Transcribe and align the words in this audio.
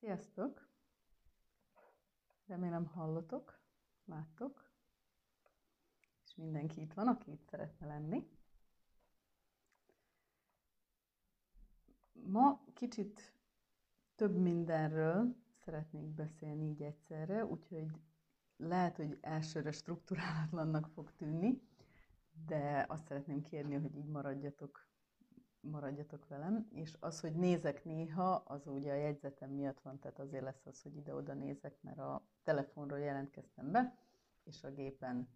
Sziasztok! 0.00 0.68
Remélem 2.46 2.86
hallotok, 2.86 3.60
láttok, 4.04 4.70
és 6.24 6.34
mindenki 6.34 6.80
itt 6.80 6.92
van, 6.92 7.08
aki 7.08 7.30
itt 7.30 7.42
szeretne 7.48 7.86
lenni. 7.86 8.28
Ma 12.12 12.64
kicsit 12.74 13.32
több 14.14 14.36
mindenről 14.36 15.36
szeretnék 15.64 16.06
beszélni 16.06 16.64
így 16.68 16.82
egyszerre, 16.82 17.44
úgyhogy 17.44 17.90
lehet, 18.56 18.96
hogy 18.96 19.18
elsőre 19.20 19.70
strukturálatlannak 19.72 20.86
fog 20.86 21.12
tűnni, 21.16 21.62
de 22.46 22.84
azt 22.88 23.06
szeretném 23.06 23.42
kérni, 23.42 23.74
hogy 23.74 23.96
így 23.96 24.08
maradjatok 24.08 24.87
maradjatok 25.60 26.28
velem, 26.28 26.68
és 26.70 26.96
az, 27.00 27.20
hogy 27.20 27.34
nézek 27.34 27.84
néha, 27.84 28.34
az 28.34 28.66
ugye 28.66 28.92
a 28.92 28.96
jegyzetem 28.96 29.50
miatt 29.50 29.80
van, 29.80 29.98
tehát 29.98 30.18
azért 30.18 30.42
lesz 30.42 30.66
az, 30.66 30.82
hogy 30.82 30.96
ide-oda 30.96 31.34
nézek, 31.34 31.82
mert 31.82 31.98
a 31.98 32.26
telefonról 32.42 32.98
jelentkeztem 32.98 33.70
be, 33.70 33.98
és 34.44 34.64
a 34.64 34.70
gépen, 34.70 35.28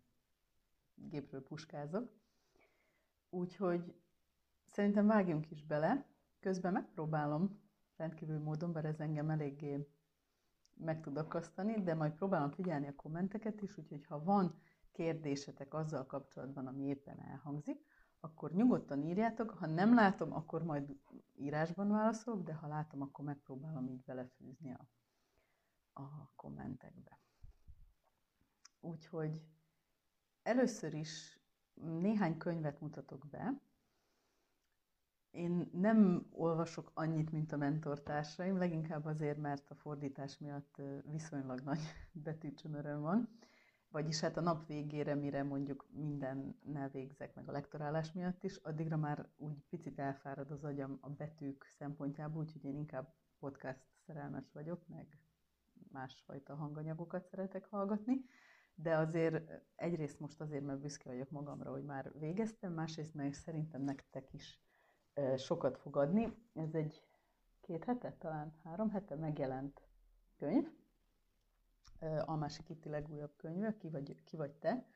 gépről 0.95 1.43
puskázok. 1.43 2.11
Úgyhogy 3.31 3.95
szerintem 4.67 5.07
vágjunk 5.07 5.51
is 5.51 5.65
bele. 5.65 6.07
Közben 6.41 6.73
megpróbálom 6.73 7.61
rendkívül 7.97 8.39
módon, 8.39 8.73
bár 8.73 8.85
ez 8.85 9.01
engem 9.01 9.31
eléggé 9.31 9.89
meg 10.75 11.01
tud 11.01 11.17
akasztani, 11.17 11.83
de 11.83 11.95
majd 11.95 12.13
próbálom 12.13 12.51
figyelni 12.51 12.87
a 12.89 12.95
kommenteket 12.95 13.63
is, 13.63 13.79
úgyhogy 13.79 14.05
ha 14.05 14.25
van 14.25 14.61
kérdésetek 14.93 15.75
azzal 15.75 16.07
kapcsolatban, 16.07 16.67
ami 16.67 16.85
éppen 16.85 17.21
elhangzik, 17.21 17.87
akkor 18.25 18.53
nyugodtan 18.53 19.03
írjátok, 19.03 19.51
ha 19.51 19.67
nem 19.67 19.95
látom, 19.95 20.33
akkor 20.33 20.63
majd 20.63 20.97
írásban 21.35 21.89
válaszolok, 21.89 22.43
de 22.43 22.55
ha 22.55 22.67
látom, 22.67 23.03
akkor 23.03 23.25
megpróbálom 23.25 23.89
így 23.89 24.03
belefűzni 24.03 24.73
a, 24.73 24.87
a 25.93 26.31
kommentekbe. 26.37 27.19
Úgyhogy 28.81 29.43
először 30.43 30.95
is 30.95 31.41
néhány 31.75 32.37
könyvet 32.37 32.81
mutatok 32.81 33.27
be. 33.27 33.61
Én 35.31 35.71
nem 35.73 36.27
olvasok 36.31 36.91
annyit, 36.95 37.33
mint 37.33 37.53
a 37.53 37.57
mentortársaim, 37.57 38.57
leginkább 38.57 39.05
azért, 39.05 39.39
mert 39.39 39.71
a 39.71 39.75
fordítás 39.75 40.39
miatt 40.39 40.83
viszonylag 41.05 41.61
nagy 41.61 41.81
betűcsömöröm 42.25 43.01
van 43.01 43.29
vagyis 43.93 44.21
hát 44.21 44.37
a 44.37 44.41
nap 44.41 44.67
végére, 44.67 45.15
mire 45.15 45.43
mondjuk 45.43 45.87
mindennel 45.91 46.89
végzek, 46.89 47.35
meg 47.35 47.49
a 47.49 47.53
lektorálás 47.53 48.13
miatt 48.13 48.45
is, 48.45 48.57
addigra 48.57 48.97
már 48.97 49.29
úgy 49.37 49.65
picit 49.69 49.99
elfárad 49.99 50.51
az 50.51 50.65
agyam 50.65 50.99
a 51.01 51.11
betűk 51.11 51.65
szempontjából, 51.65 52.43
úgyhogy 52.43 52.65
én 52.65 52.77
inkább 52.77 53.15
podcast 53.39 53.85
szerelmes 54.07 54.53
vagyok, 54.53 54.89
meg 54.89 55.19
másfajta 55.93 56.55
hanganyagokat 56.55 57.27
szeretek 57.27 57.65
hallgatni, 57.65 58.25
de 58.75 58.97
azért 58.97 59.63
egyrészt 59.77 60.21
most 60.21 60.41
azért, 60.41 60.65
mert 60.65 60.81
büszke 60.81 61.09
vagyok 61.09 61.31
magamra, 61.31 61.71
hogy 61.71 61.85
már 61.85 62.13
végeztem, 62.19 62.73
másrészt 62.73 63.15
meg 63.15 63.35
szerintem 63.35 63.83
nektek 63.83 64.33
is 64.33 64.61
sokat 65.37 65.79
fog 65.79 65.97
adni. 65.97 66.37
Ez 66.55 66.75
egy 66.75 67.07
két 67.61 67.85
hete, 67.85 68.17
talán 68.19 68.55
három 68.65 68.91
hete 68.91 69.15
megjelent 69.15 69.81
könyv, 70.37 70.69
Almási 72.25 72.63
Kitti 72.63 72.89
legújabb 72.89 73.33
könyve, 73.37 73.77
ki 73.77 73.89
vagy, 73.89 74.23
ki 74.25 74.37
vagy 74.37 74.53
te. 74.53 74.87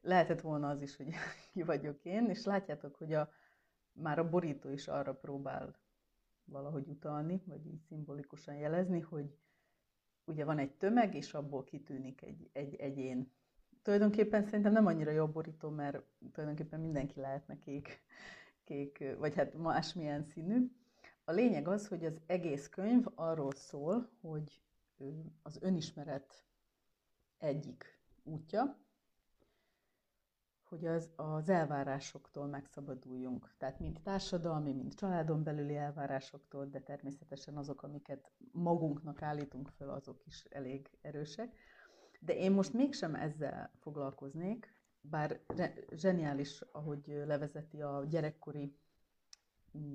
Lehetett 0.00 0.40
volna 0.40 0.68
az 0.68 0.82
is, 0.82 0.96
hogy 0.96 1.14
ki 1.52 1.62
vagyok 1.62 2.04
én, 2.04 2.28
és 2.28 2.44
látjátok, 2.44 2.96
hogy 2.96 3.12
a, 3.12 3.30
már 3.92 4.18
a 4.18 4.28
borító 4.28 4.70
is 4.70 4.88
arra 4.88 5.14
próbál 5.14 5.74
valahogy 6.44 6.88
utalni, 6.88 7.42
vagy 7.46 7.66
így 7.66 7.80
szimbolikusan 7.80 8.54
jelezni, 8.54 9.00
hogy 9.00 9.38
ugye 10.24 10.44
van 10.44 10.58
egy 10.58 10.72
tömeg, 10.72 11.14
és 11.14 11.34
abból 11.34 11.64
kitűnik 11.64 12.22
egy, 12.22 12.50
egy 12.52 12.74
egyén. 12.74 13.32
Tulajdonképpen 13.82 14.44
szerintem 14.44 14.72
nem 14.72 14.86
annyira 14.86 15.10
jó 15.10 15.28
borító, 15.28 15.68
mert 15.68 16.02
tulajdonképpen 16.32 16.80
mindenki 16.80 17.20
lehetne 17.20 17.58
kék, 17.58 18.00
kék, 18.64 19.14
vagy 19.18 19.34
hát 19.34 19.54
másmilyen 19.54 20.24
színű. 20.24 20.70
A 21.24 21.32
lényeg 21.32 21.68
az, 21.68 21.88
hogy 21.88 22.04
az 22.04 22.20
egész 22.26 22.68
könyv 22.68 23.06
arról 23.14 23.52
szól, 23.52 24.08
hogy 24.20 24.60
az 25.42 25.58
önismeret 25.60 26.44
egyik 27.38 28.00
útja, 28.22 28.78
hogy 30.68 30.86
az, 30.86 31.10
az 31.16 31.48
elvárásoktól 31.48 32.46
megszabaduljunk. 32.46 33.54
Tehát 33.58 33.80
mind 33.80 34.00
társadalmi, 34.02 34.72
mind 34.72 34.94
családon 34.94 35.42
belüli 35.42 35.76
elvárásoktól, 35.76 36.66
de 36.66 36.80
természetesen 36.80 37.56
azok, 37.56 37.82
amiket 37.82 38.32
magunknak 38.52 39.22
állítunk 39.22 39.68
föl, 39.68 39.90
azok 39.90 40.26
is 40.26 40.44
elég 40.44 40.90
erősek. 41.00 41.56
De 42.20 42.36
én 42.36 42.52
most 42.52 42.72
mégsem 42.72 43.14
ezzel 43.14 43.70
foglalkoznék, 43.80 44.74
bár 45.00 45.40
zseniális, 45.90 46.60
ahogy 46.60 47.22
levezeti 47.26 47.82
a 47.82 48.04
gyerekkori, 48.08 48.76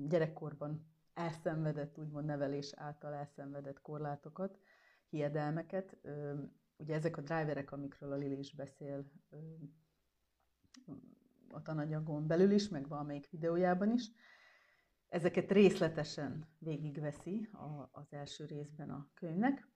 gyerekkorban 0.08 0.86
elszenvedett, 1.14 1.98
úgymond 1.98 2.26
nevelés 2.26 2.72
által 2.76 3.12
elszenvedett 3.12 3.80
korlátokat, 3.80 4.58
hiedelmeket. 5.12 5.96
Ugye 6.76 6.94
ezek 6.94 7.16
a 7.16 7.20
driverek, 7.20 7.72
amikről 7.72 8.12
a 8.12 8.16
Lili 8.16 8.52
beszél 8.56 9.10
a 11.48 11.62
tananyagon 11.62 12.26
belül 12.26 12.50
is, 12.50 12.68
meg 12.68 12.88
valamelyik 12.88 13.30
videójában 13.30 13.90
is, 13.90 14.10
ezeket 15.08 15.50
részletesen 15.50 16.48
végigveszi 16.58 17.48
az 17.90 18.12
első 18.12 18.44
részben 18.44 18.90
a 18.90 19.10
könyvnek. 19.14 19.68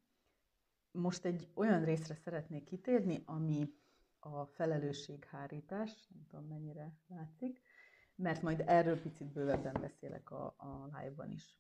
Most 0.91 1.24
egy 1.24 1.50
olyan 1.54 1.84
részre 1.84 2.14
szeretnék 2.14 2.64
kitérni, 2.64 3.22
ami 3.26 3.74
a 4.18 4.44
felelősséghárítás, 4.47 6.08
nem 6.08 6.26
tudom 6.28 6.47
mennyire 6.47 6.98
látszik, 7.06 7.60
mert 8.14 8.42
majd 8.42 8.62
erről 8.66 9.00
picit 9.00 9.32
bővebben 9.32 9.76
beszélek 9.80 10.30
a, 10.30 10.44
a 10.47 10.84
live-ban 10.84 11.30
is. 11.30 11.58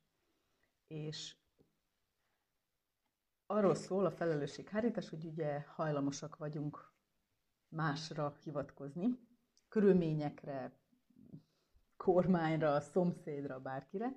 És 0.86 1.36
arról 3.46 3.74
szól 3.74 4.06
a 4.06 4.10
felelősséghárítás, 4.10 5.08
hogy 5.08 5.24
ugye 5.24 5.60
hajlamosak 5.60 6.36
vagyunk 6.36 6.92
másra 7.68 8.36
hivatkozni, 8.42 9.18
körülményekre, 9.68 10.78
kormányra, 11.96 12.80
szomszédra, 12.80 13.60
bárkire, 13.60 14.16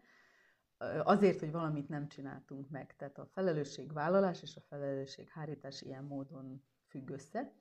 azért, 1.04 1.40
hogy 1.40 1.52
valamit 1.52 1.90
nem 1.90 2.08
csináltunk 2.08 2.70
meg. 2.70 2.96
Tehát 2.96 3.18
a 3.18 3.26
felelősségvállalás 3.26 4.42
és 4.42 4.56
a 4.56 4.62
felelősséghárítás 4.62 5.82
ilyen 5.82 6.04
módon 6.04 6.64
függ 6.88 7.10
össze. 7.10 7.54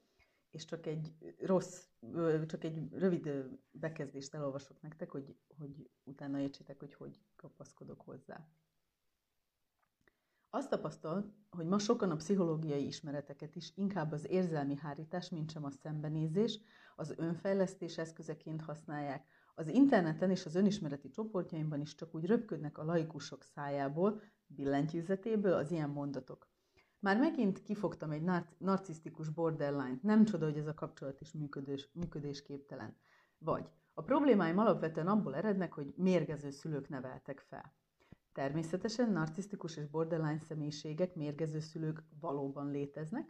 És 0.50 0.64
csak 0.64 0.86
egy 0.86 1.34
rossz, 1.38 1.86
csak 2.46 2.64
egy 2.64 2.92
rövid 2.92 3.30
bekezdést 3.70 4.34
elolvasok 4.34 4.80
nektek, 4.80 5.10
hogy, 5.10 5.36
hogy 5.58 5.90
utána 6.04 6.38
értsétek, 6.38 6.78
hogy 6.78 6.94
hogy 6.94 7.20
kapaszkodok 7.36 8.00
hozzá. 8.00 8.48
Azt 10.50 10.70
tapasztal, 10.70 11.34
hogy 11.50 11.66
ma 11.66 11.78
sokan 11.78 12.10
a 12.10 12.16
pszichológiai 12.16 12.86
ismereteket 12.86 13.56
is 13.56 13.72
inkább 13.74 14.12
az 14.12 14.30
érzelmi 14.30 14.76
hárítás, 14.76 15.28
mint 15.28 15.50
sem 15.50 15.64
a 15.64 15.70
szembenézés, 15.70 16.60
az 16.96 17.14
önfejlesztés 17.16 17.98
eszközeként 17.98 18.62
használják. 18.62 19.26
Az 19.54 19.68
interneten 19.68 20.30
és 20.30 20.46
az 20.46 20.54
önismereti 20.54 21.10
csoportjaimban 21.10 21.80
is 21.80 21.94
csak 21.94 22.14
úgy 22.14 22.24
röpködnek 22.26 22.78
a 22.78 22.84
laikusok 22.84 23.42
szájából, 23.42 24.22
billentyűzetéből 24.46 25.52
az 25.52 25.70
ilyen 25.70 25.90
mondatok. 25.90 26.48
Már 26.98 27.18
megint 27.18 27.62
kifogtam 27.62 28.10
egy 28.10 28.22
nar- 28.22 28.58
narcisztikus 28.58 29.28
borderline 29.28 29.98
nem 30.02 30.24
csoda, 30.24 30.44
hogy 30.44 30.58
ez 30.58 30.66
a 30.66 30.74
kapcsolat 30.74 31.20
is 31.20 31.32
működés, 31.32 31.88
működésképtelen. 31.92 32.96
Vagy 33.38 33.68
a 33.94 34.02
problémáim 34.02 34.58
alapvetően 34.58 35.08
abból 35.08 35.34
erednek, 35.34 35.72
hogy 35.72 35.92
mérgező 35.96 36.50
szülők 36.50 36.88
neveltek 36.88 37.40
fel. 37.40 37.74
Természetesen 38.32 39.12
narcisztikus 39.12 39.76
és 39.76 39.86
borderline 39.86 40.38
személyiségek, 40.38 41.14
mérgező 41.14 41.60
szülők 41.60 42.02
valóban 42.20 42.70
léteznek. 42.70 43.28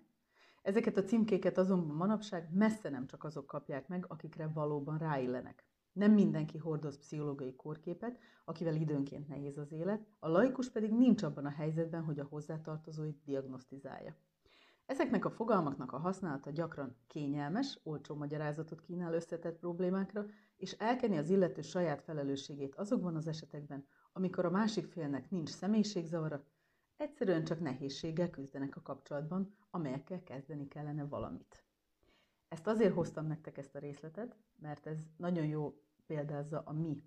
Ezeket 0.63 0.97
a 0.97 1.05
címkéket 1.05 1.59
azonban 1.59 1.97
manapság 1.97 2.55
messze 2.55 2.91
nem 2.91 3.07
csak 3.07 3.25
azok 3.25 3.47
kapják 3.47 3.89
meg, 3.89 4.05
akikre 4.09 4.47
valóban 4.47 4.99
ráillenek. 4.99 5.65
Nem 5.93 6.13
mindenki 6.13 6.59
hordoz 6.59 6.99
pszichológiai 6.99 7.55
kórképet, 7.57 8.19
akivel 8.45 8.75
időnként 8.75 9.29
nehéz 9.29 9.59
az 9.59 9.73
élet, 9.73 10.07
a 10.19 10.29
laikus 10.29 10.71
pedig 10.71 10.93
nincs 10.93 11.23
abban 11.23 11.45
a 11.45 11.51
helyzetben, 11.51 12.05
hogy 12.05 12.19
a 12.19 12.27
hozzátartozóit 12.31 13.23
diagnosztizálja. 13.25 14.17
Ezeknek 14.87 15.25
a 15.25 15.31
fogalmaknak 15.31 15.93
a 15.93 15.99
használata 15.99 16.51
gyakran 16.51 16.97
kényelmes, 17.07 17.81
olcsó 17.83 18.15
magyarázatot 18.15 18.81
kínál 18.81 19.15
összetett 19.15 19.59
problémákra, 19.59 20.27
és 20.59 20.73
elkeni 20.73 21.17
az 21.17 21.31
illető 21.31 21.61
saját 21.61 22.03
felelősségét 22.03 22.75
azokban 22.75 23.17
az 23.17 23.27
esetekben, 23.27 23.87
amikor 24.13 24.45
a 24.45 24.51
másik 24.51 24.87
félnek 24.87 25.31
nincs 25.31 25.49
személyiségzavara, 25.49 26.45
egyszerűen 26.97 27.45
csak 27.45 27.61
nehézséggel 27.61 28.31
küzdenek 28.31 28.77
a 28.77 28.83
kapcsolatban, 28.83 29.57
amelyekkel 29.71 30.23
kezdeni 30.23 30.69
kellene 30.69 31.05
valamit. 31.05 31.65
Ezt 32.49 32.67
azért 32.67 32.95
hoztam 32.95 33.27
nektek 33.27 33.59
ezt 33.59 33.75
a 33.75 33.79
részletet, 33.79 34.37
mert 34.57 34.87
ez 34.87 34.99
nagyon 35.17 35.47
jó 35.47 35.83
példázza 36.07 36.63
a 36.67 36.73
mi 36.73 37.03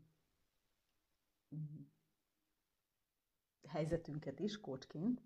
helyzetünket 3.67 4.39
is 4.39 4.59
kócsként. 4.59 5.21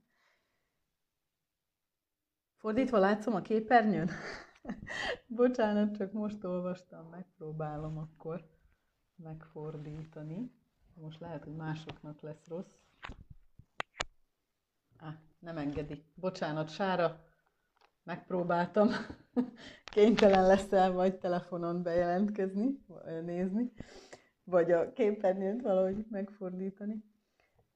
Fordítva 2.55 2.97
látszom 2.97 3.33
a 3.33 3.41
képernyőn? 3.41 4.09
Bocsánat, 5.27 5.97
csak 5.97 6.11
most 6.11 6.43
olvastam, 6.43 7.09
megpróbálom 7.09 7.97
akkor 7.97 8.49
megfordítani. 9.15 10.51
Most 10.93 11.19
lehet, 11.19 11.43
hogy 11.43 11.55
másoknak 11.55 12.21
lesz 12.21 12.47
rossz. 12.47 12.73
Ah, 14.97 15.13
nem 15.39 15.57
engedi. 15.57 16.03
Bocsánat, 16.15 16.69
Sára, 16.69 17.23
megpróbáltam. 18.03 18.89
Kénytelen 19.93 20.45
leszel 20.45 20.91
vagy 20.91 21.17
telefonon 21.17 21.83
bejelentkezni, 21.83 22.85
nézni, 23.23 23.71
vagy 24.43 24.71
a 24.71 24.93
képernyőt 24.93 25.61
valahogy 25.61 26.05
megfordítani. 26.09 27.03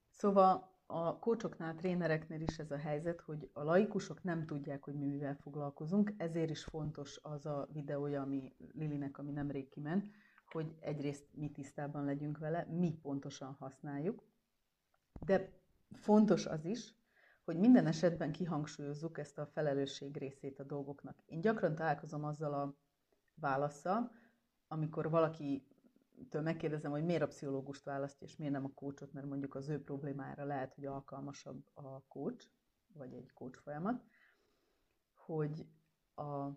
Szóval 0.09 0.71
a 0.91 1.19
kócsoknál, 1.19 1.75
trénereknél 1.75 2.41
is 2.41 2.57
ez 2.57 2.71
a 2.71 2.77
helyzet, 2.77 3.21
hogy 3.21 3.49
a 3.53 3.63
laikusok 3.63 4.23
nem 4.23 4.45
tudják, 4.45 4.83
hogy 4.83 4.93
mi 4.93 5.05
mivel 5.05 5.35
foglalkozunk, 5.35 6.13
ezért 6.17 6.49
is 6.49 6.63
fontos 6.63 7.19
az 7.21 7.45
a 7.45 7.67
videója, 7.71 8.21
ami 8.21 8.53
Lilinek, 8.73 9.17
ami 9.17 9.31
nemrég 9.31 9.69
kiment, 9.69 10.05
hogy 10.45 10.75
egyrészt 10.79 11.25
mi 11.33 11.51
tisztában 11.51 12.05
legyünk 12.05 12.37
vele, 12.37 12.67
mi 12.69 12.99
pontosan 13.01 13.55
használjuk, 13.59 14.23
de 15.25 15.51
fontos 15.93 16.45
az 16.45 16.65
is, 16.65 16.93
hogy 17.43 17.57
minden 17.57 17.87
esetben 17.87 18.31
kihangsúlyozzuk 18.31 19.17
ezt 19.17 19.37
a 19.37 19.45
felelősség 19.45 20.17
részét 20.17 20.59
a 20.59 20.63
dolgoknak. 20.63 21.17
Én 21.25 21.41
gyakran 21.41 21.75
találkozom 21.75 22.23
azzal 22.23 22.53
a 22.53 22.75
válaszsal, 23.35 24.11
amikor 24.67 25.09
valaki 25.09 25.67
től 26.29 26.41
megkérdezem, 26.41 26.91
hogy 26.91 27.05
miért 27.05 27.21
a 27.21 27.27
pszichológust 27.27 27.83
választja, 27.83 28.27
és 28.27 28.37
miért 28.37 28.53
nem 28.53 28.65
a 28.65 28.73
kócsot, 28.73 29.13
mert 29.13 29.27
mondjuk 29.27 29.55
az 29.55 29.69
ő 29.69 29.83
problémára 29.83 30.45
lehet, 30.45 30.73
hogy 30.73 30.85
alkalmasabb 30.85 31.65
a 31.73 32.03
kócs, 32.07 32.45
vagy 32.93 33.13
egy 33.13 33.33
kócs 33.33 33.57
folyamat, 33.57 34.03
hogy 35.13 35.67
a 36.15 36.49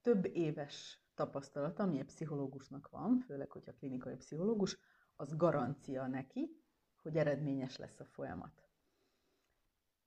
több 0.00 0.24
éves 0.24 1.02
tapasztalata, 1.14 1.82
ami 1.82 1.98
egy 1.98 2.04
pszichológusnak 2.04 2.88
van, 2.88 3.18
főleg, 3.18 3.50
hogyha 3.50 3.74
klinikai 3.74 4.16
pszichológus, 4.16 4.78
az 5.16 5.36
garancia 5.36 6.06
neki, 6.06 6.62
hogy 7.02 7.16
eredményes 7.16 7.76
lesz 7.76 8.00
a 8.00 8.04
folyamat. 8.04 8.62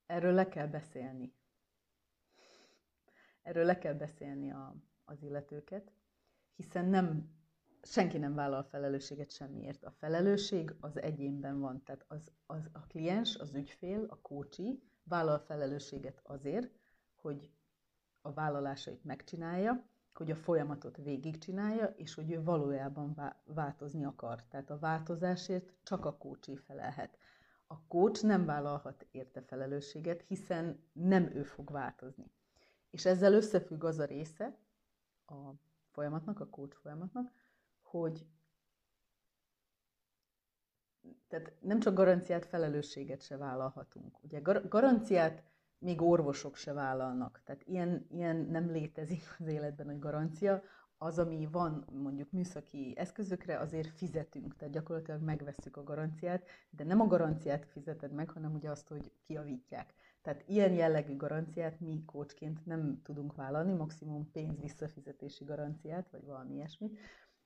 Erről 0.06 0.34
le 0.34 0.48
kell 0.48 0.68
beszélni. 0.68 1.34
Erről 3.42 3.66
le 3.66 3.78
kell 3.78 3.94
beszélni 3.94 4.52
a, 4.52 4.76
az 5.04 5.22
illetőket, 5.22 5.92
hiszen 6.56 6.86
nem 6.86 7.41
senki 7.82 8.18
nem 8.18 8.36
vállal 8.36 8.64
felelősséget 8.64 9.32
semmiért. 9.32 9.84
A 9.84 9.92
felelősség 9.92 10.76
az 10.80 11.02
egyénben 11.02 11.60
van, 11.60 11.84
tehát 11.84 12.06
az, 12.08 12.32
az 12.46 12.70
a 12.72 12.80
kliens, 12.80 13.38
az 13.38 13.54
ügyfél, 13.54 14.06
a 14.10 14.22
kócsi 14.22 14.84
vállal 15.04 15.40
felelősséget 15.40 16.22
azért, 16.24 16.70
hogy 17.16 17.52
a 18.22 18.34
vállalásait 18.34 19.04
megcsinálja, 19.04 19.90
hogy 20.14 20.32
a 20.32 20.36
folyamatot 20.36 20.98
végigcsinálja, 20.98 21.86
és 21.86 22.14
hogy 22.14 22.32
ő 22.32 22.44
valójában 22.44 23.34
változni 23.44 24.06
akar. 24.06 24.44
Tehát 24.44 24.70
a 24.70 24.80
változásért 24.80 25.74
csak 25.84 26.06
a 26.06 26.18
kócsi 26.18 26.56
felelhet. 26.56 27.18
A 27.68 27.82
kócs 27.88 28.24
nem 28.24 28.46
vállalhat 28.46 29.08
érte 29.12 29.42
felelősséget, 29.42 30.22
hiszen 30.22 30.84
nem 30.94 31.24
ő 31.24 31.44
fog 31.44 31.72
változni. 31.72 32.32
És 32.90 33.06
ezzel 33.06 33.34
összefügg 33.34 33.84
az 33.84 34.00
a 34.00 34.06
része 34.06 34.58
a 35.26 35.52
folyamatnak, 35.92 36.40
a 36.40 36.50
kócs 36.50 36.76
folyamatnak, 36.76 37.32
hogy 37.92 38.26
tehát 41.28 41.54
nem 41.60 41.80
csak 41.80 41.94
garanciát, 41.94 42.46
felelősséget 42.46 43.22
se 43.22 43.38
vállalhatunk. 43.38 44.24
Ugye 44.24 44.40
gar- 44.40 44.68
garanciát 44.68 45.44
még 45.78 46.02
orvosok 46.02 46.56
se 46.56 46.74
vállalnak. 46.74 47.42
Tehát 47.46 47.64
ilyen, 47.66 48.06
ilyen 48.10 48.36
nem 48.36 48.72
létezik 48.72 49.36
az 49.40 49.48
életben, 49.48 49.86
hogy 49.86 50.00
garancia. 50.00 50.64
Az, 50.98 51.20
ami 51.20 51.48
van 51.52 51.86
mondjuk 51.92 52.32
műszaki 52.32 52.94
eszközökre, 52.98 53.60
azért 53.60 53.90
fizetünk, 53.90 54.56
tehát 54.56 54.74
gyakorlatilag 54.74 55.22
megvesszük 55.22 55.78
a 55.78 55.84
garanciát, 55.84 56.46
de 56.70 56.84
nem 56.84 57.02
a 57.02 57.08
garanciát 57.08 57.66
fizeted 57.66 58.12
meg, 58.12 58.30
hanem 58.30 58.54
ugye 58.54 58.70
azt, 58.70 58.88
hogy 58.88 59.12
kiavítják. 59.26 59.94
Tehát 60.22 60.44
ilyen 60.48 60.74
jellegű 60.74 61.16
garanciát 61.16 61.80
mi 61.80 62.04
kócsként 62.06 62.66
nem 62.66 63.02
tudunk 63.04 63.36
vállalni, 63.36 63.74
maximum 63.74 64.32
pénz 64.32 64.60
visszafizetési 64.60 65.44
garanciát, 65.44 66.10
vagy 66.10 66.26
valami 66.26 66.54
ilyesmit. 66.54 67.00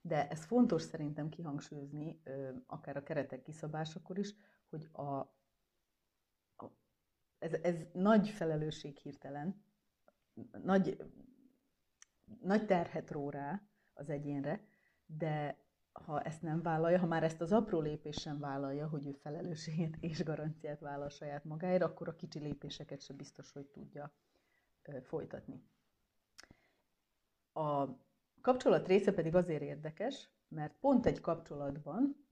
De 0.07 0.27
ez 0.27 0.45
fontos 0.45 0.81
szerintem 0.81 1.29
kihangsúlyozni, 1.29 2.21
akár 2.67 2.97
a 2.97 3.03
keretek 3.03 3.41
kiszabásakor 3.41 4.17
is, 4.17 4.35
hogy 4.69 4.89
a, 4.91 5.01
a, 5.01 6.71
ez, 7.39 7.53
ez 7.53 7.85
nagy 7.93 8.29
felelősség 8.29 8.97
hirtelen, 8.97 9.63
nagy, 10.63 11.11
nagy 12.41 12.65
terhet 12.65 13.11
ró 13.11 13.29
rá 13.29 13.61
az 13.93 14.09
egyénre, 14.09 14.67
de 15.05 15.57
ha 15.91 16.21
ezt 16.21 16.41
nem 16.41 16.61
vállalja, 16.61 16.99
ha 16.99 17.05
már 17.05 17.23
ezt 17.23 17.41
az 17.41 17.51
apró 17.51 17.79
lépést 17.79 18.19
sem 18.19 18.39
vállalja, 18.39 18.87
hogy 18.87 19.07
ő 19.07 19.11
felelősséget 19.11 19.95
és 19.99 20.23
garanciát 20.23 20.79
vállal 20.79 21.09
saját 21.09 21.43
magáért, 21.43 21.83
akkor 21.83 22.07
a 22.07 22.15
kicsi 22.15 22.39
lépéseket 22.39 23.01
sem 23.01 23.15
biztos, 23.15 23.51
hogy 23.51 23.65
tudja 23.65 24.13
folytatni. 25.03 25.63
A 27.53 27.87
kapcsolat 28.45 28.87
része 28.87 29.13
pedig 29.13 29.35
azért 29.35 29.61
érdekes, 29.61 30.29
mert 30.47 30.75
pont 30.79 31.05
egy 31.05 31.21
kapcsolatban, 31.21 32.27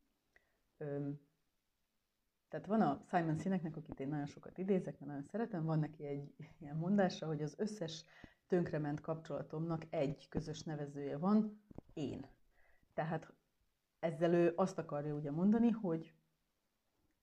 öm, 0.77 1.19
tehát 2.47 2.65
van 2.65 2.81
a 2.81 3.03
Simon 3.09 3.37
Sineknek, 3.37 3.75
akit 3.75 3.99
én 3.99 4.07
nagyon 4.07 4.25
sokat 4.25 4.57
idézek, 4.57 4.99
mert 4.99 5.11
nagyon 5.11 5.23
szeretem, 5.23 5.65
van 5.65 5.79
neki 5.79 6.05
egy 6.05 6.33
ilyen 6.59 6.75
mondása, 6.75 7.25
hogy 7.27 7.41
az 7.41 7.55
összes 7.57 8.05
tönkrement 8.47 9.01
kapcsolatomnak 9.01 9.81
egy 9.89 10.27
közös 10.29 10.63
nevezője 10.63 11.17
van, 11.17 11.61
én. 11.93 12.27
Tehát 12.93 13.33
ezzel 13.99 14.33
ő 14.33 14.53
azt 14.55 14.77
akarja 14.77 15.13
ugye 15.13 15.31
mondani, 15.31 15.69
hogy 15.69 16.13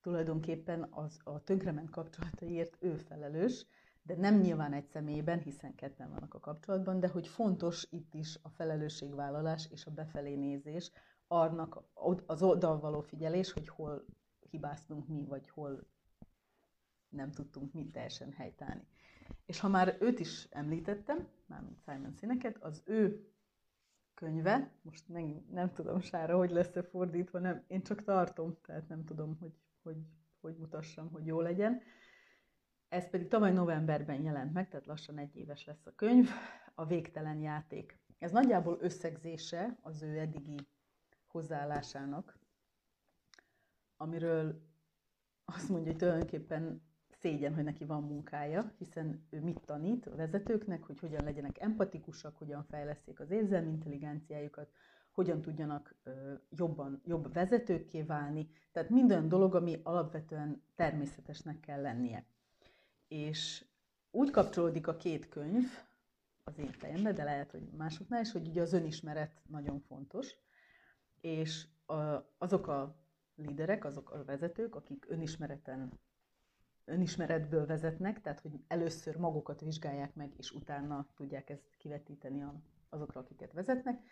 tulajdonképpen 0.00 0.88
az, 0.90 1.20
a 1.24 1.42
tönkrement 1.42 1.90
kapcsolataiért 1.90 2.76
ő 2.80 2.96
felelős, 2.96 3.66
de 4.02 4.16
nem 4.16 4.40
nyilván 4.40 4.72
egy 4.72 4.86
személyben, 4.86 5.38
hiszen 5.38 5.74
ketten 5.74 6.10
vannak 6.10 6.34
a 6.34 6.40
kapcsolatban, 6.40 7.00
de 7.00 7.08
hogy 7.08 7.26
fontos 7.28 7.86
itt 7.90 8.14
is 8.14 8.38
a 8.42 8.48
felelősségvállalás 8.48 9.68
és 9.70 9.86
a 9.86 9.90
befelé 9.90 10.34
nézés, 10.34 10.90
arnak 11.26 11.82
az 12.26 12.42
oldal 12.42 12.80
való 12.80 13.00
figyelés, 13.00 13.52
hogy 13.52 13.68
hol 13.68 14.04
hibáztunk 14.50 15.08
mi, 15.08 15.24
vagy 15.24 15.48
hol 15.48 15.86
nem 17.08 17.30
tudtunk 17.30 17.72
mit 17.72 17.92
teljesen 17.92 18.32
helytállni. 18.32 18.86
És 19.46 19.60
ha 19.60 19.68
már 19.68 19.96
őt 20.00 20.20
is 20.20 20.44
említettem, 20.50 21.28
mármint 21.46 21.80
Simon 21.84 22.12
Sineket, 22.12 22.62
az 22.62 22.82
ő 22.84 23.30
könyve, 24.14 24.72
most 24.82 25.08
megint 25.08 25.50
nem 25.50 25.72
tudom 25.72 26.00
Sára, 26.00 26.36
hogy 26.36 26.50
lesz-e 26.50 26.82
fordítva, 26.82 27.38
nem, 27.38 27.64
én 27.66 27.82
csak 27.82 28.02
tartom, 28.02 28.56
tehát 28.62 28.88
nem 28.88 29.04
tudom, 29.04 29.36
hogy, 29.40 29.52
hogy, 29.82 29.96
hogy 30.40 30.56
mutassam, 30.56 31.10
hogy 31.10 31.26
jó 31.26 31.40
legyen. 31.40 31.80
Ez 32.90 33.10
pedig 33.10 33.28
tavaly 33.28 33.52
novemberben 33.52 34.22
jelent 34.22 34.52
meg, 34.52 34.68
tehát 34.68 34.86
lassan 34.86 35.18
egy 35.18 35.36
éves 35.36 35.64
lesz 35.64 35.86
a 35.86 35.94
könyv, 35.94 36.28
a 36.74 36.86
végtelen 36.86 37.40
játék. 37.40 37.98
Ez 38.18 38.30
nagyjából 38.30 38.78
összegzése 38.80 39.78
az 39.80 40.02
ő 40.02 40.18
eddigi 40.18 40.56
hozzáállásának, 41.26 42.38
amiről 43.96 44.62
azt 45.44 45.68
mondja, 45.68 45.90
hogy 45.90 46.00
tulajdonképpen 46.00 46.82
szégyen, 47.10 47.54
hogy 47.54 47.64
neki 47.64 47.84
van 47.84 48.02
munkája, 48.02 48.72
hiszen 48.78 49.26
ő 49.30 49.40
mit 49.40 49.60
tanít 49.64 50.06
a 50.06 50.16
vezetőknek, 50.16 50.82
hogy 50.82 50.98
hogyan 50.98 51.24
legyenek 51.24 51.60
empatikusak, 51.60 52.36
hogyan 52.36 52.64
fejleszték 52.64 53.20
az 53.20 53.30
érzelmi 53.30 53.70
intelligenciájukat, 53.70 54.70
hogyan 55.10 55.40
tudjanak 55.40 55.94
jobban, 56.50 57.00
jobb 57.04 57.32
vezetőkké 57.32 58.02
válni, 58.02 58.48
tehát 58.72 58.90
minden 58.90 59.28
dolog, 59.28 59.54
ami 59.54 59.80
alapvetően 59.82 60.62
természetesnek 60.74 61.60
kell 61.60 61.80
lennie. 61.80 62.24
És 63.10 63.64
úgy 64.10 64.30
kapcsolódik 64.30 64.86
a 64.86 64.96
két 64.96 65.28
könyv 65.28 65.64
az 66.44 66.58
én 66.58 66.72
fejembe, 66.72 67.12
de 67.12 67.24
lehet, 67.24 67.50
hogy 67.50 67.62
másoknál 67.76 68.20
is, 68.20 68.32
hogy 68.32 68.48
ugye 68.48 68.62
az 68.62 68.72
önismeret 68.72 69.42
nagyon 69.46 69.80
fontos, 69.80 70.34
és 71.20 71.66
a, 71.86 71.94
azok 72.38 72.66
a 72.66 72.96
líderek, 73.34 73.84
azok 73.84 74.10
a 74.10 74.24
vezetők, 74.24 74.74
akik 74.74 75.06
önismereten 75.08 76.00
önismeretből 76.84 77.66
vezetnek, 77.66 78.20
tehát 78.20 78.40
hogy 78.40 78.52
először 78.68 79.16
magukat 79.16 79.60
vizsgálják 79.60 80.14
meg, 80.14 80.32
és 80.36 80.50
utána 80.50 81.06
tudják 81.16 81.50
ezt 81.50 81.76
kivetíteni 81.78 82.44
azokra, 82.88 83.20
akiket 83.20 83.52
vezetnek, 83.52 84.02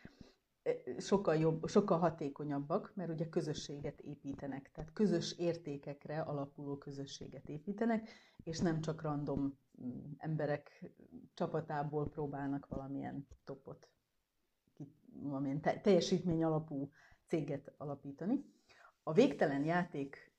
sokkal 0.98 1.36
jobb, 1.36 1.68
sokkal 1.68 1.98
hatékonyabbak, 1.98 2.92
mert 2.94 3.10
ugye 3.10 3.28
közösséget 3.28 4.00
építenek, 4.00 4.70
tehát 4.72 4.92
közös 4.92 5.38
értékekre 5.38 6.20
alapuló 6.20 6.76
közösséget 6.78 7.48
építenek, 7.48 8.10
és 8.44 8.58
nem 8.58 8.80
csak 8.80 9.02
random 9.02 9.58
mm, 9.82 10.12
emberek 10.16 10.92
csapatából 11.34 12.08
próbálnak 12.08 12.66
valamilyen 12.68 13.26
topot, 13.44 13.88
valamilyen 15.12 15.60
teljesítmény 15.60 16.44
alapú 16.44 16.90
céget 17.26 17.72
alapítani. 17.76 18.44
A 19.02 19.12
végtelen 19.12 19.64
játék 19.64 20.32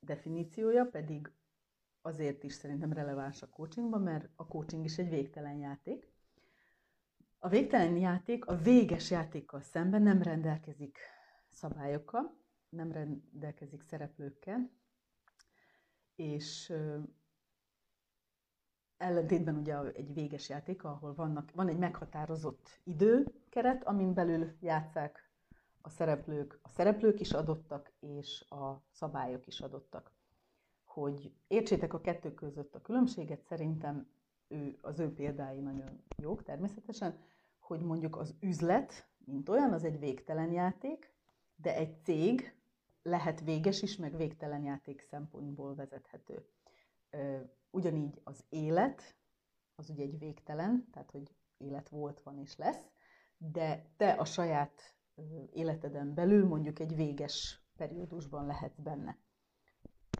definíciója 0.00 0.84
pedig 0.84 1.32
azért 2.00 2.44
is 2.44 2.52
szerintem 2.52 2.92
releváns 2.92 3.42
a 3.42 3.48
coachingban, 3.48 4.02
mert 4.02 4.28
a 4.36 4.46
coaching 4.46 4.84
is 4.84 4.98
egy 4.98 5.08
végtelen 5.08 5.56
játék. 5.56 6.12
A 7.38 7.48
végtelen 7.48 7.96
játék 7.96 8.46
a 8.46 8.56
véges 8.56 9.10
játékkal 9.10 9.60
szemben 9.60 10.02
nem 10.02 10.22
rendelkezik 10.22 10.98
szabályokkal, 11.48 12.36
nem 12.68 12.92
rendelkezik 12.92 13.82
szereplőkkel, 13.82 14.70
és 16.14 16.72
ellentétben 18.96 19.56
ugye 19.56 19.78
egy 19.92 20.14
véges 20.14 20.48
játék, 20.48 20.84
ahol 20.84 21.14
vannak, 21.14 21.50
van 21.54 21.68
egy 21.68 21.78
meghatározott 21.78 22.80
időkeret, 22.84 23.84
amin 23.84 24.14
belül 24.14 24.56
játszák 24.60 25.30
a 25.80 25.88
szereplők, 25.88 26.58
a 26.62 26.68
szereplők 26.68 27.20
is 27.20 27.32
adottak, 27.32 27.92
és 28.00 28.44
a 28.48 28.82
szabályok 28.90 29.46
is 29.46 29.60
adottak. 29.60 30.12
Hogy 30.84 31.32
értsétek 31.46 31.92
a 31.92 32.00
kettő 32.00 32.34
között 32.34 32.74
a 32.74 32.80
különbséget, 32.80 33.42
szerintem 33.42 34.08
ő, 34.48 34.78
az 34.80 34.98
ő 34.98 35.12
példái 35.12 35.60
nagyon 35.60 36.02
jók 36.16 36.42
természetesen, 36.42 37.18
hogy 37.58 37.80
mondjuk 37.80 38.16
az 38.16 38.34
üzlet, 38.40 39.08
mint 39.24 39.48
olyan, 39.48 39.72
az 39.72 39.84
egy 39.84 39.98
végtelen 39.98 40.52
játék, 40.52 41.12
de 41.56 41.76
egy 41.76 42.02
cég 42.02 42.56
lehet 43.02 43.40
véges 43.40 43.82
is, 43.82 43.96
meg 43.96 44.16
végtelen 44.16 44.62
játék 44.62 45.00
szempontból 45.00 45.74
vezethető. 45.74 46.46
Ugyanígy 47.70 48.20
az 48.24 48.44
élet, 48.48 49.16
az 49.74 49.90
ugye 49.90 50.02
egy 50.02 50.18
végtelen, 50.18 50.88
tehát 50.92 51.10
hogy 51.10 51.34
élet 51.56 51.88
volt, 51.88 52.20
van 52.20 52.38
és 52.38 52.56
lesz, 52.56 52.90
de 53.36 53.86
te 53.96 54.12
a 54.12 54.24
saját 54.24 54.96
életeden 55.52 56.14
belül 56.14 56.46
mondjuk 56.46 56.78
egy 56.78 56.96
véges 56.96 57.62
periódusban 57.76 58.46
lehetsz 58.46 58.78
benne. 58.78 59.18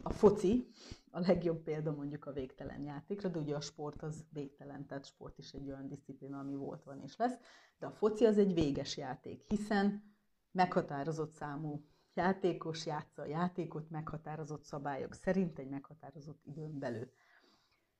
A 0.03 0.13
foci 0.13 0.67
a 1.11 1.19
legjobb 1.19 1.63
példa 1.63 1.91
mondjuk 1.91 2.25
a 2.25 2.31
végtelen 2.31 2.81
játékra, 2.83 3.29
de 3.29 3.39
ugye 3.39 3.55
a 3.55 3.61
sport 3.61 4.01
az 4.01 4.25
végtelen, 4.31 4.85
tehát 4.85 5.05
sport 5.05 5.37
is 5.37 5.51
egy 5.51 5.67
olyan 5.67 5.87
disziplína, 5.87 6.39
ami 6.39 6.55
volt, 6.55 6.83
van 6.83 7.01
és 7.01 7.15
lesz, 7.15 7.37
de 7.79 7.85
a 7.85 7.91
foci 7.91 8.25
az 8.25 8.37
egy 8.37 8.53
véges 8.53 8.97
játék, 8.97 9.43
hiszen 9.47 10.03
meghatározott 10.51 11.31
számú 11.31 11.85
játékos 12.13 12.85
játsza 12.85 13.21
a 13.21 13.25
játékot 13.25 13.89
meghatározott 13.89 14.63
szabályok 14.63 15.13
szerint 15.13 15.59
egy 15.59 15.69
meghatározott 15.69 16.41
időn 16.45 16.79
belül. 16.79 17.11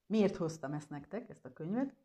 Miért 0.06 0.36
hoztam 0.36 0.74
ezt 0.74 0.90
nektek, 0.90 1.30
ezt 1.30 1.46
a 1.46 1.54
könyvet? 1.54 1.96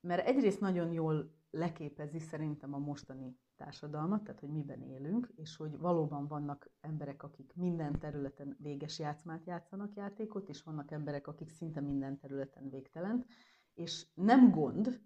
Mert 0.00 0.26
egyrészt 0.26 0.60
nagyon 0.60 0.92
jól 0.92 1.34
leképezi 1.50 2.18
szerintem 2.18 2.74
a 2.74 2.78
mostani 2.78 3.38
társadalmat, 3.62 4.22
tehát 4.22 4.40
hogy 4.40 4.52
miben 4.52 4.82
élünk, 4.82 5.32
és 5.36 5.56
hogy 5.56 5.78
valóban 5.78 6.26
vannak 6.26 6.70
emberek, 6.80 7.22
akik 7.22 7.52
minden 7.54 7.98
területen 7.98 8.56
véges 8.60 8.98
játszmát 8.98 9.44
játszanak 9.44 9.94
játékot, 9.94 10.48
és 10.48 10.62
vannak 10.62 10.90
emberek, 10.90 11.26
akik 11.26 11.50
szinte 11.50 11.80
minden 11.80 12.18
területen 12.18 12.70
végtelent, 12.70 13.26
és 13.74 14.06
nem 14.14 14.50
gond, 14.50 15.00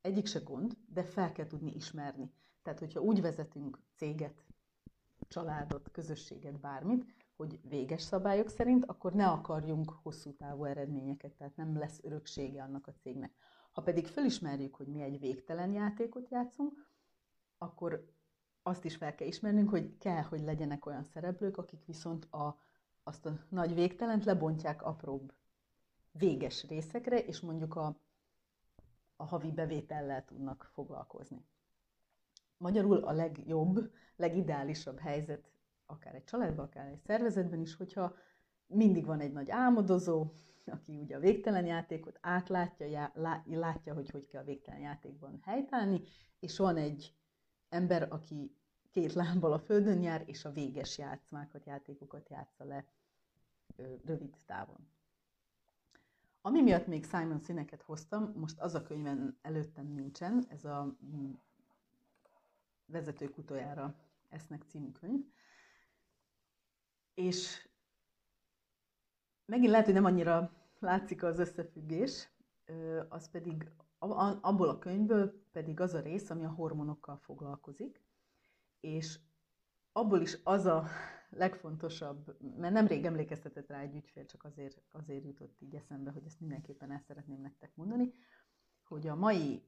egyik 0.00 0.26
se 0.26 0.38
gond, 0.38 0.76
de 0.86 1.02
fel 1.02 1.32
kell 1.32 1.46
tudni 1.46 1.74
ismerni. 1.74 2.32
Tehát, 2.62 2.78
hogyha 2.78 3.00
úgy 3.00 3.20
vezetünk 3.20 3.78
céget, 3.94 4.46
családot, 5.28 5.90
közösséget, 5.90 6.60
bármit, 6.60 7.04
hogy 7.36 7.60
véges 7.62 8.02
szabályok 8.02 8.48
szerint, 8.48 8.84
akkor 8.84 9.12
ne 9.12 9.26
akarjunk 9.26 9.90
hosszú 10.02 10.36
távú 10.36 10.64
eredményeket, 10.64 11.32
tehát 11.32 11.56
nem 11.56 11.78
lesz 11.78 12.00
öröksége 12.02 12.62
annak 12.62 12.86
a 12.86 12.92
cégnek. 12.92 13.32
Ha 13.72 13.82
pedig 13.82 14.06
felismerjük, 14.06 14.74
hogy 14.74 14.86
mi 14.86 15.02
egy 15.02 15.18
végtelen 15.18 15.72
játékot 15.72 16.28
játszunk, 16.30 16.86
akkor 17.58 18.06
azt 18.62 18.84
is 18.84 18.96
fel 18.96 19.14
kell 19.14 19.26
ismernünk, 19.26 19.68
hogy 19.68 19.98
kell, 19.98 20.22
hogy 20.22 20.40
legyenek 20.40 20.86
olyan 20.86 21.04
szereplők, 21.04 21.56
akik 21.56 21.84
viszont 21.84 22.24
a, 22.24 22.58
azt 23.02 23.26
a 23.26 23.38
nagy 23.48 23.74
végtelent 23.74 24.24
lebontják 24.24 24.82
apróbb 24.82 25.32
véges 26.12 26.66
részekre, 26.66 27.18
és 27.18 27.40
mondjuk 27.40 27.76
a, 27.76 28.00
a 29.16 29.24
havi 29.24 29.52
bevétellel 29.52 30.24
tudnak 30.24 30.70
foglalkozni. 30.72 31.44
Magyarul 32.56 32.96
a 32.96 33.12
legjobb, 33.12 33.92
legideálisabb 34.16 34.98
helyzet, 34.98 35.50
akár 35.86 36.14
egy 36.14 36.24
családban, 36.24 36.64
akár 36.64 36.86
egy 36.86 37.00
szervezetben 37.00 37.60
is, 37.60 37.76
hogyha 37.76 38.14
mindig 38.66 39.04
van 39.04 39.20
egy 39.20 39.32
nagy 39.32 39.50
álmodozó, 39.50 40.32
aki 40.66 40.96
ugye 40.96 41.16
a 41.16 41.20
végtelen 41.20 41.66
játékot 41.66 42.18
átlátja, 42.20 42.86
já, 42.86 43.12
lá, 43.14 43.44
látja, 43.46 43.94
hogy 43.94 44.10
hogy 44.10 44.26
kell 44.26 44.42
a 44.42 44.44
végtelen 44.44 44.80
játékban 44.80 45.40
helytállni, 45.42 46.00
és 46.40 46.58
van 46.58 46.76
egy 46.76 47.17
ember, 47.68 48.12
aki 48.12 48.56
két 48.90 49.12
lábbal 49.12 49.52
a 49.52 49.58
földön 49.58 50.02
jár, 50.02 50.22
és 50.26 50.44
a 50.44 50.52
véges 50.52 50.98
játszmákat, 50.98 51.64
játékokat 51.64 52.28
játsza 52.28 52.64
le 52.64 52.84
rövid 54.04 54.36
távon. 54.46 54.88
Ami 56.40 56.62
miatt 56.62 56.86
még 56.86 57.04
Simon 57.04 57.38
színeket 57.38 57.82
hoztam, 57.82 58.32
most 58.36 58.60
az 58.60 58.74
a 58.74 58.82
könyven 58.82 59.38
előttem 59.42 59.86
nincsen, 59.86 60.44
ez 60.48 60.64
a 60.64 60.96
mm, 61.04 61.32
vezetők 62.86 63.38
utoljára 63.38 63.94
esznek 64.28 64.62
című 64.62 64.90
könyv. 64.90 65.24
És 67.14 67.68
megint 69.44 69.70
lehet, 69.70 69.84
hogy 69.84 69.94
nem 69.94 70.04
annyira 70.04 70.52
látszik 70.78 71.22
az 71.22 71.38
összefüggés, 71.38 72.28
az 73.08 73.30
pedig 73.30 73.70
abból 73.98 74.68
a 74.68 74.78
könyvből 74.78 75.42
pedig 75.52 75.80
az 75.80 75.94
a 75.94 76.00
rész, 76.00 76.30
ami 76.30 76.44
a 76.44 76.50
hormonokkal 76.50 77.16
foglalkozik, 77.16 78.02
és 78.80 79.18
abból 79.92 80.20
is 80.20 80.38
az 80.44 80.66
a 80.66 80.86
legfontosabb, 81.30 82.36
mert 82.56 82.72
nemrég 82.72 83.04
emlékeztetett 83.04 83.68
rá 83.68 83.80
egy 83.80 83.94
ügyfél, 83.94 84.26
csak 84.26 84.44
azért, 84.44 84.82
azért 84.90 85.24
jutott 85.24 85.60
így 85.60 85.74
eszembe, 85.74 86.10
hogy 86.10 86.24
ezt 86.26 86.40
mindenképpen 86.40 86.92
el 86.92 87.00
szeretném 87.06 87.40
nektek 87.40 87.74
mondani, 87.74 88.12
hogy 88.82 89.06
a 89.06 89.14
mai 89.14 89.62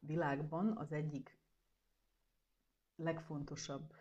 világban 0.00 0.76
az 0.76 0.92
egyik 0.92 1.38
legfontosabb 2.96 3.94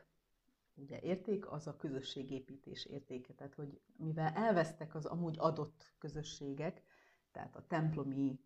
ugye, 0.74 1.00
érték 1.00 1.51
az 1.51 1.67
a 1.67 1.75
közösségépítés 1.75 2.86
értéke. 2.86 3.34
Tehát, 3.34 3.55
hogy 3.55 3.81
mivel 3.96 4.34
elvesztek 4.34 4.96
az 4.96 5.05
amúgy 5.05 5.36
adott 5.39 5.93
közösségek, 5.98 6.84
tehát 7.31 7.55
a 7.55 7.65
templomi 7.67 8.39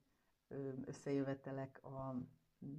összejövetelek, 0.86 1.84
a 1.84 2.16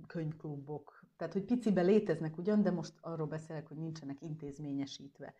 könyvklubok, 0.07 1.05
tehát 1.17 1.33
hogy 1.33 1.45
picibe 1.45 1.83
léteznek 1.83 2.39
ugyan, 2.39 2.63
de 2.63 2.71
most 2.71 2.95
arról 3.01 3.27
beszélek, 3.27 3.67
hogy 3.67 3.77
nincsenek 3.77 4.23
intézményesítve. 4.23 5.35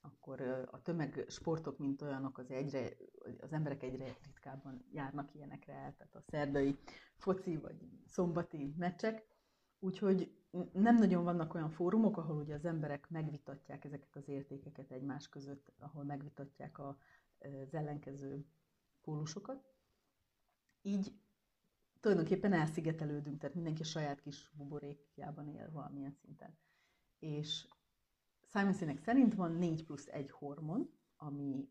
Akkor 0.00 0.40
a 0.70 0.82
tömegsportok, 0.82 1.78
mint 1.78 2.02
olyanok, 2.02 2.38
az, 2.38 2.50
egyre, 2.50 2.88
az 3.40 3.52
emberek 3.52 3.82
egyre 3.82 4.16
ritkábban 4.22 4.84
járnak 4.92 5.34
ilyenekre 5.34 5.72
el, 5.72 5.94
tehát 5.96 6.14
a 6.14 6.20
szerdai 6.20 6.78
foci 7.16 7.56
vagy 7.56 7.88
szombati 8.06 8.74
meccsek. 8.78 9.24
Úgyhogy 9.78 10.32
nem 10.72 10.96
nagyon 10.96 11.24
vannak 11.24 11.54
olyan 11.54 11.70
fórumok, 11.70 12.16
ahol 12.16 12.36
ugye 12.36 12.54
az 12.54 12.64
emberek 12.64 13.10
megvitatják 13.10 13.84
ezeket 13.84 14.16
az 14.16 14.28
értékeket 14.28 14.90
egymás 14.90 15.28
között, 15.28 15.72
ahol 15.78 16.04
megvitatják 16.04 16.78
a, 16.78 16.98
az 17.38 17.74
ellenkező 17.74 18.44
pólusokat. 19.02 19.72
Így 20.82 21.12
tulajdonképpen 22.02 22.52
elszigetelődünk, 22.52 23.38
tehát 23.38 23.54
mindenki 23.54 23.82
a 23.82 23.84
saját 23.84 24.20
kis 24.20 24.50
buborékjában 24.52 25.48
él 25.48 25.70
valamilyen 25.72 26.12
szinten. 26.12 26.58
És 27.18 27.66
Simon 28.52 28.72
Sinek 28.72 28.98
szerint 28.98 29.34
van 29.34 29.52
4 29.52 29.84
plusz 29.84 30.06
1 30.06 30.30
hormon, 30.30 30.90
ami, 31.16 31.68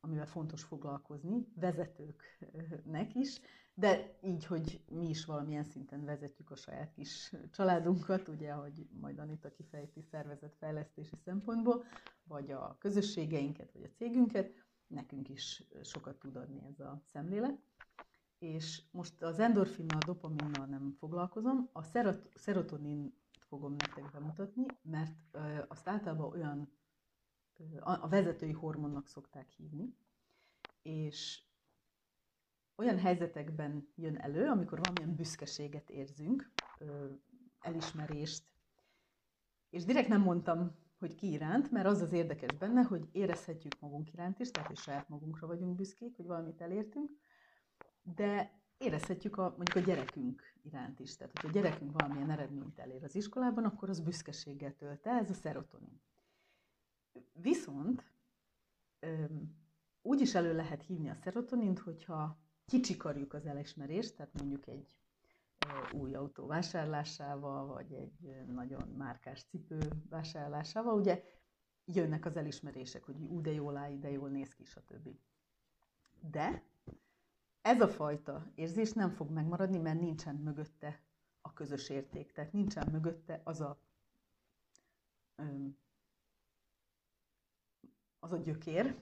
amivel 0.00 0.26
fontos 0.26 0.62
foglalkozni, 0.62 1.48
vezetőknek 1.54 3.14
is, 3.14 3.40
de 3.74 4.18
így, 4.22 4.46
hogy 4.46 4.84
mi 4.88 5.08
is 5.08 5.24
valamilyen 5.24 5.64
szinten 5.64 6.04
vezetjük 6.04 6.50
a 6.50 6.56
saját 6.56 6.92
kis 6.92 7.34
családunkat, 7.50 8.28
ugye, 8.28 8.52
hogy 8.52 8.88
majd 9.00 9.18
Anita 9.18 9.50
kifejti 9.50 10.00
szervezetfejlesztési 10.00 11.16
szempontból, 11.24 11.84
vagy 12.22 12.50
a 12.50 12.76
közösségeinket, 12.78 13.72
vagy 13.72 13.82
a 13.82 13.96
cégünket, 13.96 14.64
nekünk 14.86 15.28
is 15.28 15.62
sokat 15.82 16.18
tud 16.18 16.36
adni 16.36 16.62
ez 16.66 16.80
a 16.80 17.00
szemlélet. 17.04 17.58
És 18.38 18.82
most 18.90 19.22
az 19.22 19.38
endorfinnal, 19.38 19.98
dopaminnal 20.06 20.66
nem 20.66 20.96
foglalkozom, 20.98 21.68
a 21.72 21.82
szerotonin 22.34 23.14
fogom 23.48 23.72
nektek 23.72 24.10
bemutatni, 24.10 24.66
mert 24.82 25.36
azt 25.68 25.88
általában 25.88 26.32
olyan 26.32 26.68
a 27.80 28.08
vezetői 28.08 28.52
hormonnak 28.52 29.06
szokták 29.06 29.50
hívni, 29.50 29.96
és 30.82 31.42
olyan 32.74 32.98
helyzetekben 32.98 33.88
jön 33.94 34.16
elő, 34.16 34.48
amikor 34.48 34.78
valamilyen 34.78 35.14
büszkeséget 35.14 35.90
érzünk, 35.90 36.50
elismerést, 37.60 38.44
és 39.70 39.84
direkt 39.84 40.08
nem 40.08 40.20
mondtam, 40.20 40.74
hogy 40.98 41.14
ki 41.14 41.30
iránt, 41.30 41.70
mert 41.70 41.86
az 41.86 42.00
az 42.00 42.12
érdekes 42.12 42.56
benne, 42.58 42.82
hogy 42.82 43.08
érezhetjük 43.12 43.80
magunk 43.80 44.12
iránt 44.12 44.38
is, 44.38 44.50
tehát 44.50 44.68
hogy 44.68 44.78
saját 44.78 45.08
magunkra 45.08 45.46
vagyunk 45.46 45.76
büszkék, 45.76 46.16
hogy 46.16 46.26
valamit 46.26 46.60
elértünk, 46.60 47.10
de 48.14 48.60
érezhetjük 48.78 49.36
a, 49.36 49.54
mondjuk 49.56 49.76
a 49.76 49.88
gyerekünk 49.88 50.54
iránt 50.62 51.00
is. 51.00 51.16
Tehát, 51.16 51.38
hogy 51.40 51.50
a 51.50 51.52
gyerekünk 51.52 51.92
valamilyen 51.92 52.30
eredményt 52.30 52.78
elér 52.78 53.04
az 53.04 53.14
iskolában, 53.14 53.64
akkor 53.64 53.88
az 53.88 54.00
büszkeséggel 54.00 54.74
tölt 54.76 55.06
el, 55.06 55.18
ez 55.18 55.30
a 55.30 55.34
szerotonin. 55.34 56.00
Viszont 57.32 58.04
úgy 60.02 60.20
is 60.20 60.34
elő 60.34 60.54
lehet 60.54 60.82
hívni 60.82 61.10
a 61.10 61.14
szerotonint, 61.14 61.78
hogyha 61.78 62.38
kicsikarjuk 62.64 63.32
az 63.32 63.46
elismerést, 63.46 64.16
tehát 64.16 64.32
mondjuk 64.38 64.66
egy 64.66 64.96
új 65.92 66.14
autó 66.14 66.46
vásárlásával, 66.46 67.66
vagy 67.66 67.92
egy 67.92 68.44
nagyon 68.46 68.88
márkás 68.88 69.42
cipő 69.42 69.78
vásárlásával, 70.08 70.98
ugye 70.98 71.22
jönnek 71.84 72.24
az 72.24 72.36
elismerések, 72.36 73.04
hogy 73.04 73.16
ú, 73.18 73.40
de 73.40 73.52
jól 73.52 73.76
áll, 73.76 73.96
de 73.98 74.10
jól 74.10 74.28
néz 74.28 74.54
ki, 74.54 74.64
stb. 74.64 75.08
De 76.30 76.62
ez 77.66 77.80
a 77.80 77.88
fajta 77.88 78.52
érzés 78.54 78.92
nem 78.92 79.10
fog 79.10 79.30
megmaradni, 79.30 79.78
mert 79.78 80.00
nincsen 80.00 80.34
mögötte 80.34 81.00
a 81.40 81.52
közös 81.52 81.88
érték, 81.88 82.32
tehát 82.32 82.52
nincsen 82.52 82.88
mögötte 82.90 83.40
az 83.44 83.60
a 83.60 83.78
az 88.18 88.32
a 88.32 88.36
gyökér, 88.36 88.96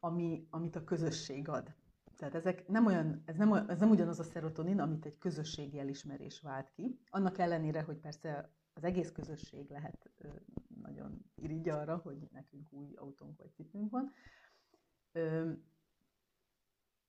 ami, 0.00 0.46
amit 0.50 0.76
a 0.76 0.84
közösség 0.84 1.48
ad. 1.48 1.74
Tehát 2.16 2.34
ezek 2.34 2.68
nem 2.68 2.86
olyan, 2.86 3.22
ez, 3.24 3.36
nem, 3.36 3.52
ez 3.52 3.78
nem 3.78 3.90
ugyanaz 3.90 4.18
a 4.18 4.22
szerotonin, 4.22 4.80
amit 4.80 5.06
egy 5.06 5.18
közösségi 5.18 5.78
elismerés 5.78 6.40
vált 6.40 6.70
ki. 6.70 6.98
Annak 7.10 7.38
ellenére, 7.38 7.82
hogy 7.82 7.96
persze 7.96 8.52
az 8.72 8.84
egész 8.84 9.12
közösség 9.12 9.70
lehet 9.70 10.10
nagyon 10.82 11.24
irigy 11.34 11.68
arra, 11.68 11.96
hogy 11.96 12.28
nekünk 12.32 12.72
új 12.72 12.94
autónk 12.94 13.38
vagy 13.38 13.52
cipőnk 13.54 13.90
van. 13.90 14.12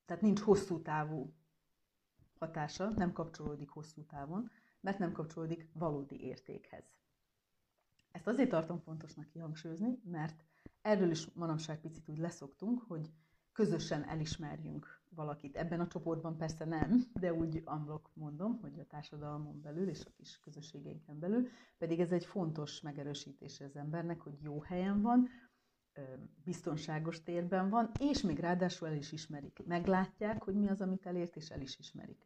Tehát 0.05 0.22
nincs 0.22 0.39
hosszú 0.39 0.81
távú 0.81 1.33
hatása, 2.39 2.89
nem 2.89 3.13
kapcsolódik 3.13 3.69
hosszú 3.69 4.05
távon, 4.05 4.51
mert 4.79 5.00
nem 5.00 5.12
kapcsolódik 5.12 5.69
valódi 5.74 6.22
értékhez. 6.22 6.83
Ezt 8.12 8.27
azért 8.27 8.50
tartom 8.50 8.79
fontosnak 8.79 9.27
kihangsúlyozni, 9.27 10.00
mert 10.03 10.43
erről 10.81 11.10
is 11.10 11.27
manapság 11.33 11.79
picit 11.81 12.10
úgy 12.10 12.17
leszoktunk, 12.17 12.81
hogy 12.81 13.12
közösen 13.51 14.03
elismerjünk 14.03 15.01
valakit. 15.10 15.55
Ebben 15.55 15.79
a 15.79 15.88
csoportban 15.88 16.38
persze 16.38 16.65
nem, 16.65 17.03
de 17.13 17.33
úgy 17.33 17.62
amlok 17.65 18.10
mondom, 18.13 18.60
hogy 18.62 18.79
a 18.79 18.86
társadalmon 18.86 19.62
belül 19.62 19.89
és 19.89 20.05
a 20.05 20.12
kis 20.17 20.39
közösségeinken 20.39 21.19
belül, 21.19 21.48
pedig 21.77 22.00
ez 22.00 22.12
egy 22.12 22.25
fontos 22.25 22.81
megerősítés 22.81 23.60
az 23.60 23.75
embernek, 23.75 24.22
hogy 24.22 24.41
jó 24.41 24.62
helyen 24.62 25.01
van, 25.01 25.29
biztonságos 26.43 27.23
térben 27.23 27.69
van, 27.69 27.91
és 28.00 28.21
még 28.21 28.39
ráadásul 28.39 28.88
el 28.88 28.95
is 28.95 29.12
ismerik. 29.12 29.65
Meglátják, 29.65 30.43
hogy 30.43 30.55
mi 30.55 30.67
az, 30.69 30.81
amit 30.81 31.05
elért, 31.05 31.35
és 31.35 31.50
el 31.50 31.62
is 31.62 31.79
ismerik. 31.79 32.25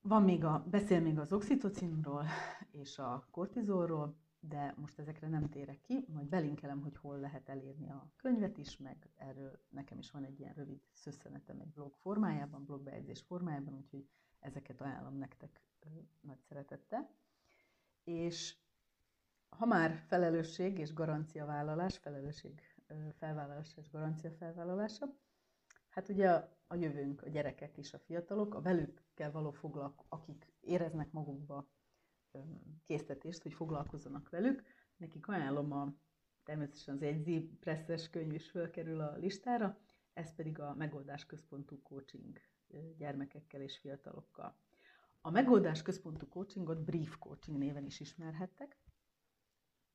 Van 0.00 0.22
még 0.22 0.44
a, 0.44 0.64
beszél 0.70 1.00
még 1.00 1.18
az 1.18 1.32
oxitocinról 1.32 2.24
és 2.70 2.98
a 2.98 3.26
kortizolról, 3.30 4.16
de 4.40 4.74
most 4.76 4.98
ezekre 4.98 5.28
nem 5.28 5.48
térek 5.48 5.80
ki, 5.80 6.04
majd 6.08 6.26
belinkelem, 6.26 6.80
hogy 6.80 6.96
hol 6.96 7.18
lehet 7.18 7.48
elérni 7.48 7.90
a 7.90 8.12
könyvet 8.16 8.58
is, 8.58 8.76
meg 8.76 9.10
erről 9.16 9.60
nekem 9.68 9.98
is 9.98 10.10
van 10.10 10.24
egy 10.24 10.40
ilyen 10.40 10.54
rövid 10.54 10.80
szösszenetem 10.92 11.60
egy 11.60 11.72
blog 11.72 11.94
formájában, 11.94 12.64
blogbejegyzés 12.64 13.20
formájában, 13.20 13.74
úgyhogy 13.74 14.08
ezeket 14.40 14.80
ajánlom 14.80 15.18
nektek 15.18 15.62
nagy 16.20 16.40
szeretettel. 16.40 17.10
És 18.04 18.56
ha 19.48 19.66
már 19.66 20.02
felelősség 20.06 20.78
és 20.78 20.92
garanciavállalás, 20.92 21.98
felelősség 21.98 22.60
felvállalása 23.18 23.80
és 23.80 23.90
garancia 23.90 24.30
felvállalása, 24.30 25.14
hát 25.88 26.08
ugye 26.08 26.28
a, 26.66 26.74
jövőnk, 26.74 27.22
a 27.22 27.28
gyerekek 27.28 27.76
és 27.78 27.92
a 27.92 27.98
fiatalok, 27.98 28.54
a 28.54 28.60
velük 28.60 29.02
kell 29.14 29.30
való 29.30 29.50
foglalk, 29.50 30.04
akik 30.08 30.52
éreznek 30.60 31.10
magukba 31.10 31.68
késztetést, 32.82 33.42
hogy 33.42 33.52
foglalkozzanak 33.52 34.28
velük. 34.28 34.62
Nekik 34.96 35.28
ajánlom 35.28 35.72
a, 35.72 35.94
természetesen 36.44 36.94
az 36.94 37.02
egy 37.02 37.50
presszes 37.60 38.10
könyv 38.10 38.32
is 38.32 38.50
fölkerül 38.50 39.00
a 39.00 39.16
listára, 39.16 39.78
ez 40.12 40.34
pedig 40.34 40.58
a 40.58 40.74
megoldás 40.74 41.26
központú 41.26 41.82
coaching 41.82 42.40
gyermekekkel 42.96 43.60
és 43.60 43.78
fiatalokkal. 43.78 44.56
A 45.20 45.30
megoldás 45.30 45.82
központú 45.82 46.28
coachingot 46.28 46.84
brief 46.84 47.18
coaching 47.18 47.58
néven 47.58 47.84
is 47.84 48.00
ismerhettek. 48.00 48.76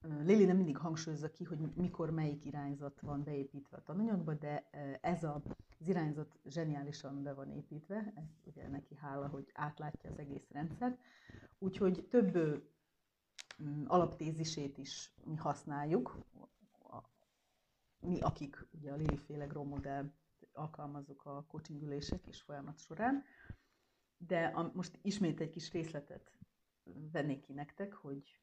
Lili 0.03 0.45
nem 0.45 0.55
mindig 0.55 0.77
hangsúlyozza 0.77 1.31
ki, 1.31 1.43
hogy 1.43 1.59
mikor 1.75 2.09
melyik 2.09 2.45
irányzat 2.45 2.99
van 2.99 3.23
beépítve 3.23 3.77
a 3.77 3.83
tananyagba, 3.83 4.33
de 4.33 4.69
ez 5.01 5.23
a, 5.23 5.41
az 5.79 5.87
irányzat 5.87 6.39
zseniálisan 6.45 7.23
be 7.23 7.33
van 7.33 7.51
építve, 7.51 8.13
ez 8.15 8.23
ugye 8.43 8.67
neki 8.67 8.95
hála, 8.95 9.27
hogy 9.27 9.51
átlátja 9.53 10.09
az 10.09 10.17
egész 10.19 10.49
rendszert. 10.51 10.97
Úgyhogy 11.59 12.07
több 12.09 12.63
alaptézisét 13.85 14.77
is 14.77 15.13
mi 15.23 15.35
használjuk, 15.35 16.17
mi, 17.99 18.19
akik 18.19 18.67
ugye 18.71 18.91
a 18.91 18.95
Lili-féle 18.95 19.45
Grow 19.45 19.63
modell 19.63 20.11
alkalmazzuk 20.53 21.25
a 21.25 21.45
coachingülések 21.47 22.27
és 22.27 22.41
folyamat 22.41 22.79
során. 22.79 23.23
De 24.17 24.45
a, 24.45 24.71
most 24.73 24.99
ismét 25.01 25.39
egy 25.39 25.49
kis 25.49 25.71
részletet 25.71 26.31
vennék 27.11 27.41
ki 27.41 27.53
nektek, 27.53 27.93
hogy 27.93 28.42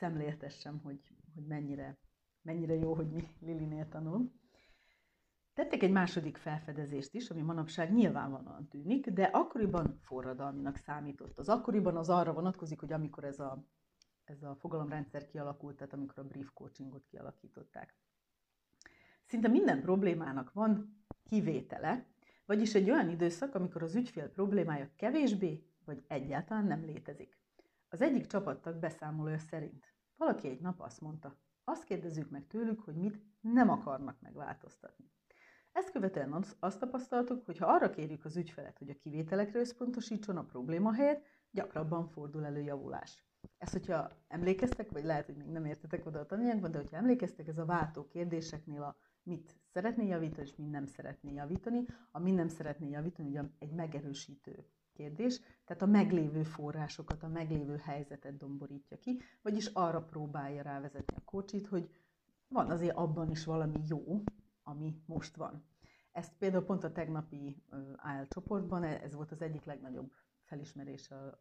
szemléltessem, 0.00 0.80
hogy, 0.82 1.00
hogy 1.34 1.46
mennyire, 1.46 1.98
mennyire 2.42 2.74
jó, 2.74 2.94
hogy 2.94 3.10
mi 3.10 3.28
Lilinél 3.40 3.88
tanul. 3.88 4.32
Tettek 5.54 5.82
egy 5.82 5.90
második 5.90 6.36
felfedezést 6.36 7.14
is, 7.14 7.30
ami 7.30 7.40
manapság 7.40 7.92
nyilvánvalóan 7.92 8.68
tűnik, 8.68 9.10
de 9.10 9.24
akkoriban 9.24 9.98
forradalminak 10.02 10.76
számított. 10.76 11.38
Az 11.38 11.48
akkoriban 11.48 11.96
az 11.96 12.08
arra 12.08 12.32
vonatkozik, 12.32 12.80
hogy 12.80 12.92
amikor 12.92 13.24
ez 13.24 13.38
a, 13.38 13.64
ez 14.24 14.42
a 14.42 14.56
fogalomrendszer 14.56 15.26
kialakult, 15.26 15.76
tehát 15.76 15.92
amikor 15.92 16.18
a 16.18 16.26
brief 16.26 16.50
coachingot 16.54 17.06
kialakították. 17.10 17.94
Szinte 19.26 19.48
minden 19.48 19.80
problémának 19.80 20.52
van 20.52 21.02
kivétele, 21.28 22.06
vagyis 22.46 22.74
egy 22.74 22.90
olyan 22.90 23.08
időszak, 23.08 23.54
amikor 23.54 23.82
az 23.82 23.94
ügyfél 23.94 24.28
problémája 24.28 24.90
kevésbé 24.96 25.64
vagy 25.84 26.04
egyáltalán 26.06 26.64
nem 26.64 26.84
létezik. 26.84 27.38
Az 27.92 28.00
egyik 28.00 28.26
csapattag 28.26 28.76
beszámolója 28.76 29.38
szerint 29.38 29.94
valaki 30.16 30.48
egy 30.48 30.60
nap 30.60 30.80
azt 30.80 31.00
mondta, 31.00 31.38
azt 31.64 31.84
kérdezzük 31.84 32.30
meg 32.30 32.46
tőlük, 32.46 32.80
hogy 32.80 32.94
mit 32.94 33.22
nem 33.40 33.70
akarnak 33.70 34.20
megváltoztatni. 34.20 35.10
Ezt 35.72 35.90
követően 35.90 36.44
azt 36.58 36.78
tapasztaltuk, 36.78 37.44
hogy 37.44 37.58
ha 37.58 37.66
arra 37.66 37.90
kérjük 37.90 38.24
az 38.24 38.36
ügyfelet, 38.36 38.78
hogy 38.78 38.90
a 38.90 38.96
kivételekre 38.96 39.58
összpontosítson 39.58 40.36
a 40.36 40.44
probléma 40.44 40.92
helyett, 40.92 41.24
gyakrabban 41.50 42.08
fordul 42.08 42.44
elő 42.44 42.60
javulás. 42.60 43.24
Ezt, 43.58 43.72
hogyha 43.72 44.10
emlékeztek, 44.28 44.90
vagy 44.90 45.04
lehet, 45.04 45.26
hogy 45.26 45.36
még 45.36 45.48
nem 45.48 45.64
értetek 45.64 46.06
oda 46.06 46.20
a 46.20 46.26
tananyagban, 46.26 46.70
de 46.70 46.78
hogyha 46.78 46.96
emlékeztek, 46.96 47.48
ez 47.48 47.58
a 47.58 47.64
váltó 47.64 48.06
kérdéseknél 48.08 48.82
a 48.82 48.96
mit 49.22 49.60
szeretné 49.72 50.06
javítani, 50.06 50.46
és 50.46 50.56
mit 50.56 50.70
nem 50.70 50.86
szeretné 50.86 51.32
javítani. 51.32 51.86
A 52.10 52.18
mit 52.18 52.34
nem 52.34 52.48
szeretné 52.48 52.88
javítani, 52.88 53.28
ugye 53.28 53.42
egy 53.58 53.72
megerősítő 53.72 54.66
kérdés, 55.00 55.40
tehát 55.64 55.82
a 55.82 55.86
meglévő 55.86 56.42
forrásokat, 56.42 57.22
a 57.22 57.28
meglévő 57.28 57.76
helyzetet 57.76 58.36
domborítja 58.36 58.98
ki, 58.98 59.20
vagyis 59.42 59.66
arra 59.66 60.02
próbálja 60.04 60.62
rávezetni 60.62 61.16
a 61.16 61.24
kocsit, 61.24 61.66
hogy 61.66 61.90
van 62.48 62.70
azért 62.70 62.96
abban 62.96 63.30
is 63.30 63.44
valami 63.44 63.80
jó, 63.88 64.22
ami 64.62 65.02
most 65.06 65.36
van. 65.36 65.64
Ezt 66.12 66.32
például 66.38 66.64
pont 66.64 66.84
a 66.84 66.92
tegnapi 66.92 67.62
AL 67.96 68.26
csoportban, 68.28 68.82
e, 68.82 69.00
ez 69.02 69.14
volt 69.14 69.32
az 69.32 69.42
egyik 69.42 69.64
legnagyobb 69.64 70.12
felismerése 70.42 71.38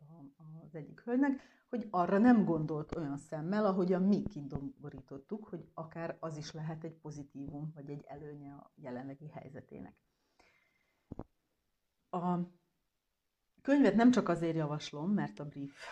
az 0.64 0.76
egyik 0.76 1.02
hölgynek, 1.02 1.42
hogy 1.70 1.88
arra 1.90 2.18
nem 2.18 2.46
gondolt 2.46 2.96
olyan 2.96 3.18
szemmel, 3.18 3.66
ahogyan 3.66 4.04
mi 4.04 4.24
kidomborítottuk, 4.24 5.46
hogy 5.46 5.70
akár 5.74 6.18
az 6.20 6.38
is 6.38 6.52
lehet 6.52 6.84
egy 6.84 6.96
pozitívum, 6.96 7.72
vagy 7.76 7.90
egy 7.90 8.04
előnye 8.08 8.54
a 8.54 8.72
jelenlegi 8.76 9.30
helyzetének. 9.30 9.96
A 12.10 12.40
könyvet 13.62 13.96
nem 13.96 14.12
csak 14.12 14.30
azért 14.30 14.56
javaslom, 14.56 15.12
mert 15.12 15.40
a 15.40 15.46
brief, 15.46 15.86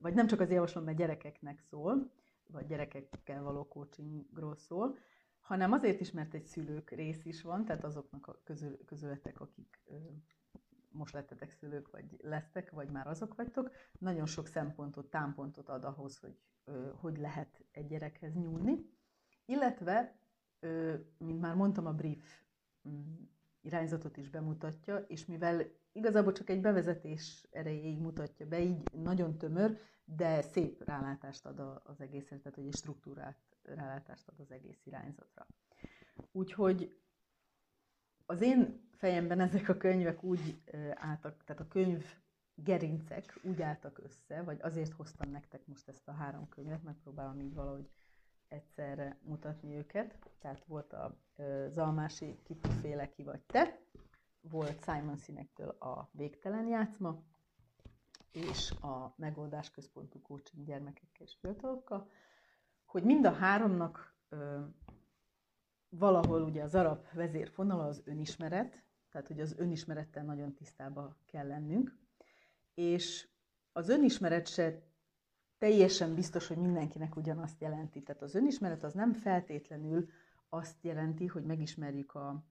vagy 0.00 0.14
nem 0.14 0.26
csak 0.26 0.40
azért 0.40 0.54
javaslom, 0.54 0.84
mert 0.84 0.96
gyerekeknek 0.96 1.60
szól, 1.60 2.12
vagy 2.46 2.66
gyerekekkel 2.66 3.42
való 3.42 3.68
coachingról 3.68 4.56
szól, 4.56 4.98
hanem 5.40 5.72
azért 5.72 6.00
is, 6.00 6.10
mert 6.10 6.34
egy 6.34 6.46
szülők 6.46 6.90
rész 6.90 7.24
is 7.24 7.42
van, 7.42 7.64
tehát 7.64 7.84
azoknak 7.84 8.26
a 8.26 8.40
közül, 8.44 8.84
közületek, 8.84 9.40
akik 9.40 9.82
most 10.90 11.14
lettetek 11.14 11.52
szülők, 11.52 11.90
vagy 11.90 12.16
lesztek, 12.22 12.70
vagy 12.70 12.90
már 12.90 13.06
azok 13.06 13.34
vagytok, 13.34 13.70
nagyon 13.98 14.26
sok 14.26 14.46
szempontot, 14.46 15.10
támpontot 15.10 15.68
ad 15.68 15.84
ahhoz, 15.84 16.18
hogy 16.18 16.38
hogy 17.00 17.18
lehet 17.18 17.64
egy 17.70 17.86
gyerekhez 17.86 18.34
nyúlni. 18.34 18.90
Illetve, 19.44 20.18
mint 21.18 21.40
már 21.40 21.54
mondtam, 21.54 21.86
a 21.86 21.92
brief 21.92 22.42
mm, 22.88 23.22
irányzatot 23.60 24.16
is 24.16 24.30
bemutatja, 24.30 24.96
és 24.96 25.26
mivel 25.26 25.62
igazából 25.94 26.32
csak 26.32 26.50
egy 26.50 26.60
bevezetés 26.60 27.46
erejéig 27.50 27.98
mutatja 27.98 28.46
be, 28.46 28.60
így 28.60 28.92
nagyon 28.92 29.38
tömör, 29.38 29.78
de 30.04 30.42
szép 30.42 30.84
rálátást 30.84 31.46
ad 31.46 31.80
az 31.84 32.00
egészre, 32.00 32.38
tehát 32.38 32.58
egy 32.58 32.74
struktúrát 32.74 33.38
rálátást 33.62 34.28
ad 34.28 34.40
az 34.40 34.50
egész 34.50 34.86
irányzatra. 34.86 35.46
Úgyhogy 36.32 36.98
az 38.26 38.40
én 38.40 38.88
fejemben 38.90 39.40
ezek 39.40 39.68
a 39.68 39.76
könyvek 39.76 40.22
úgy 40.22 40.62
álltak, 40.94 41.44
tehát 41.44 41.62
a 41.62 41.68
könyv 41.68 42.04
gerincek 42.54 43.38
úgy 43.42 43.62
álltak 43.62 43.98
össze, 43.98 44.42
vagy 44.42 44.58
azért 44.60 44.92
hoztam 44.92 45.30
nektek 45.30 45.66
most 45.66 45.88
ezt 45.88 46.08
a 46.08 46.12
három 46.12 46.48
könyvet, 46.48 46.82
megpróbálom 46.82 47.40
így 47.40 47.54
valahogy 47.54 47.90
egyszerre 48.48 49.18
mutatni 49.22 49.76
őket. 49.76 50.18
Tehát 50.38 50.64
volt 50.64 50.92
a 50.92 51.16
Zalmási 51.68 52.38
Kipuféle 52.42 53.10
ki 53.10 53.22
vagy 53.22 53.40
te, 53.40 53.78
volt 54.50 54.84
Simon 54.84 55.16
Sinektől 55.16 55.68
a 55.68 56.08
Végtelen 56.12 56.66
játszma, 56.66 57.22
és 58.32 58.70
a 58.70 59.14
Megoldás 59.16 59.70
Központú 59.70 60.22
Coaching 60.22 60.66
gyermekekkel 60.66 61.26
és 61.26 61.36
fiatalokkal, 61.40 62.10
hogy 62.84 63.02
mind 63.02 63.24
a 63.24 63.32
háromnak 63.32 64.14
ö, 64.28 64.60
valahol 65.88 66.42
ugye 66.42 66.62
az 66.62 66.74
arab 66.74 67.06
vezérfonala 67.12 67.84
az 67.84 68.02
önismeret, 68.04 68.84
tehát 69.10 69.26
hogy 69.26 69.40
az 69.40 69.54
önismerettel 69.58 70.24
nagyon 70.24 70.54
tisztába 70.54 71.16
kell 71.26 71.46
lennünk, 71.46 71.96
és 72.74 73.28
az 73.72 73.88
önismeret 73.88 74.46
se 74.48 74.82
teljesen 75.58 76.14
biztos, 76.14 76.46
hogy 76.46 76.56
mindenkinek 76.56 77.16
ugyanazt 77.16 77.60
jelenti. 77.60 78.02
Tehát 78.02 78.22
az 78.22 78.34
önismeret 78.34 78.82
az 78.82 78.92
nem 78.92 79.12
feltétlenül 79.12 80.08
azt 80.48 80.82
jelenti, 80.82 81.26
hogy 81.26 81.44
megismerjük 81.44 82.14
a 82.14 82.44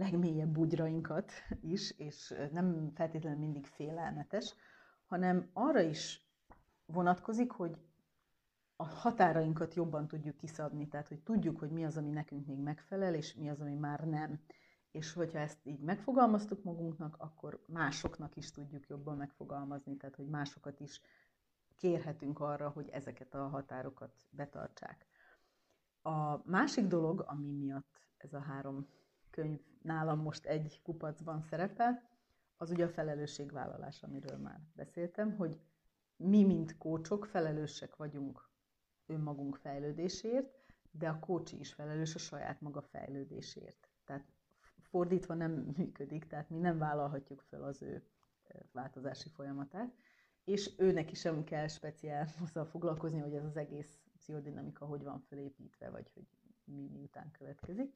legmélyebb 0.00 0.48
bugyrainkat 0.48 1.32
is, 1.60 1.90
és 1.98 2.34
nem 2.52 2.90
feltétlenül 2.94 3.38
mindig 3.38 3.66
félelmetes, 3.66 4.54
hanem 5.06 5.50
arra 5.52 5.80
is 5.80 6.28
vonatkozik, 6.86 7.50
hogy 7.50 7.78
a 8.76 8.84
határainkat 8.84 9.74
jobban 9.74 10.08
tudjuk 10.08 10.36
kiszabni, 10.36 10.88
tehát 10.88 11.08
hogy 11.08 11.20
tudjuk, 11.20 11.58
hogy 11.58 11.70
mi 11.70 11.84
az, 11.84 11.96
ami 11.96 12.10
nekünk 12.10 12.46
még 12.46 12.58
megfelel, 12.58 13.14
és 13.14 13.34
mi 13.34 13.50
az, 13.50 13.60
ami 13.60 13.74
már 13.74 14.00
nem. 14.00 14.40
És 14.90 15.12
hogyha 15.12 15.38
ezt 15.38 15.66
így 15.66 15.80
megfogalmaztuk 15.80 16.62
magunknak, 16.64 17.16
akkor 17.18 17.64
másoknak 17.66 18.36
is 18.36 18.50
tudjuk 18.50 18.86
jobban 18.88 19.16
megfogalmazni, 19.16 19.96
tehát 19.96 20.16
hogy 20.16 20.28
másokat 20.28 20.80
is 20.80 21.00
kérhetünk 21.76 22.40
arra, 22.40 22.68
hogy 22.68 22.88
ezeket 22.88 23.34
a 23.34 23.48
határokat 23.48 24.12
betartsák. 24.30 25.06
A 26.02 26.50
másik 26.50 26.86
dolog, 26.86 27.24
ami 27.26 27.52
miatt 27.52 28.00
ez 28.16 28.32
a 28.32 28.40
három 28.40 28.86
könyv 29.30 29.60
nálam 29.82 30.20
most 30.20 30.46
egy 30.46 30.80
kupacban 30.82 31.40
szerepel, 31.40 32.08
az 32.56 32.70
ugye 32.70 32.84
a 32.84 32.88
felelősségvállalás, 32.88 34.02
amiről 34.02 34.38
már 34.38 34.60
beszéltem, 34.74 35.36
hogy 35.36 35.60
mi, 36.16 36.44
mint 36.44 36.78
kócsok, 36.78 37.24
felelősek 37.24 37.96
vagyunk 37.96 38.48
önmagunk 39.06 39.56
fejlődésért, 39.56 40.54
de 40.90 41.08
a 41.08 41.18
kócsi 41.18 41.58
is 41.58 41.72
felelős 41.72 42.14
a 42.14 42.18
saját 42.18 42.60
maga 42.60 42.82
fejlődésért. 42.82 43.88
Tehát 44.04 44.24
fordítva 44.82 45.34
nem 45.34 45.52
működik, 45.76 46.26
tehát 46.26 46.50
mi 46.50 46.58
nem 46.58 46.78
vállalhatjuk 46.78 47.40
fel 47.40 47.64
az 47.64 47.82
ő 47.82 48.04
változási 48.72 49.28
folyamatát, 49.28 49.94
és 50.44 50.70
őnek 50.78 51.10
is 51.10 51.20
sem 51.20 51.44
kell 51.44 51.66
speciál 51.66 52.28
azzal 52.44 52.64
foglalkozni, 52.64 53.18
hogy 53.18 53.34
ez 53.34 53.44
az 53.44 53.56
egész 53.56 53.98
pszichodinamika 54.16 54.84
hogy 54.84 55.02
van 55.02 55.20
felépítve, 55.20 55.90
vagy 55.90 56.10
hogy 56.14 56.26
mi 56.64 56.88
miután 56.88 57.30
következik. 57.30 57.94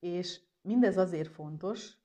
És 0.00 0.40
mindez 0.60 0.96
azért 0.96 1.32
fontos, 1.32 1.98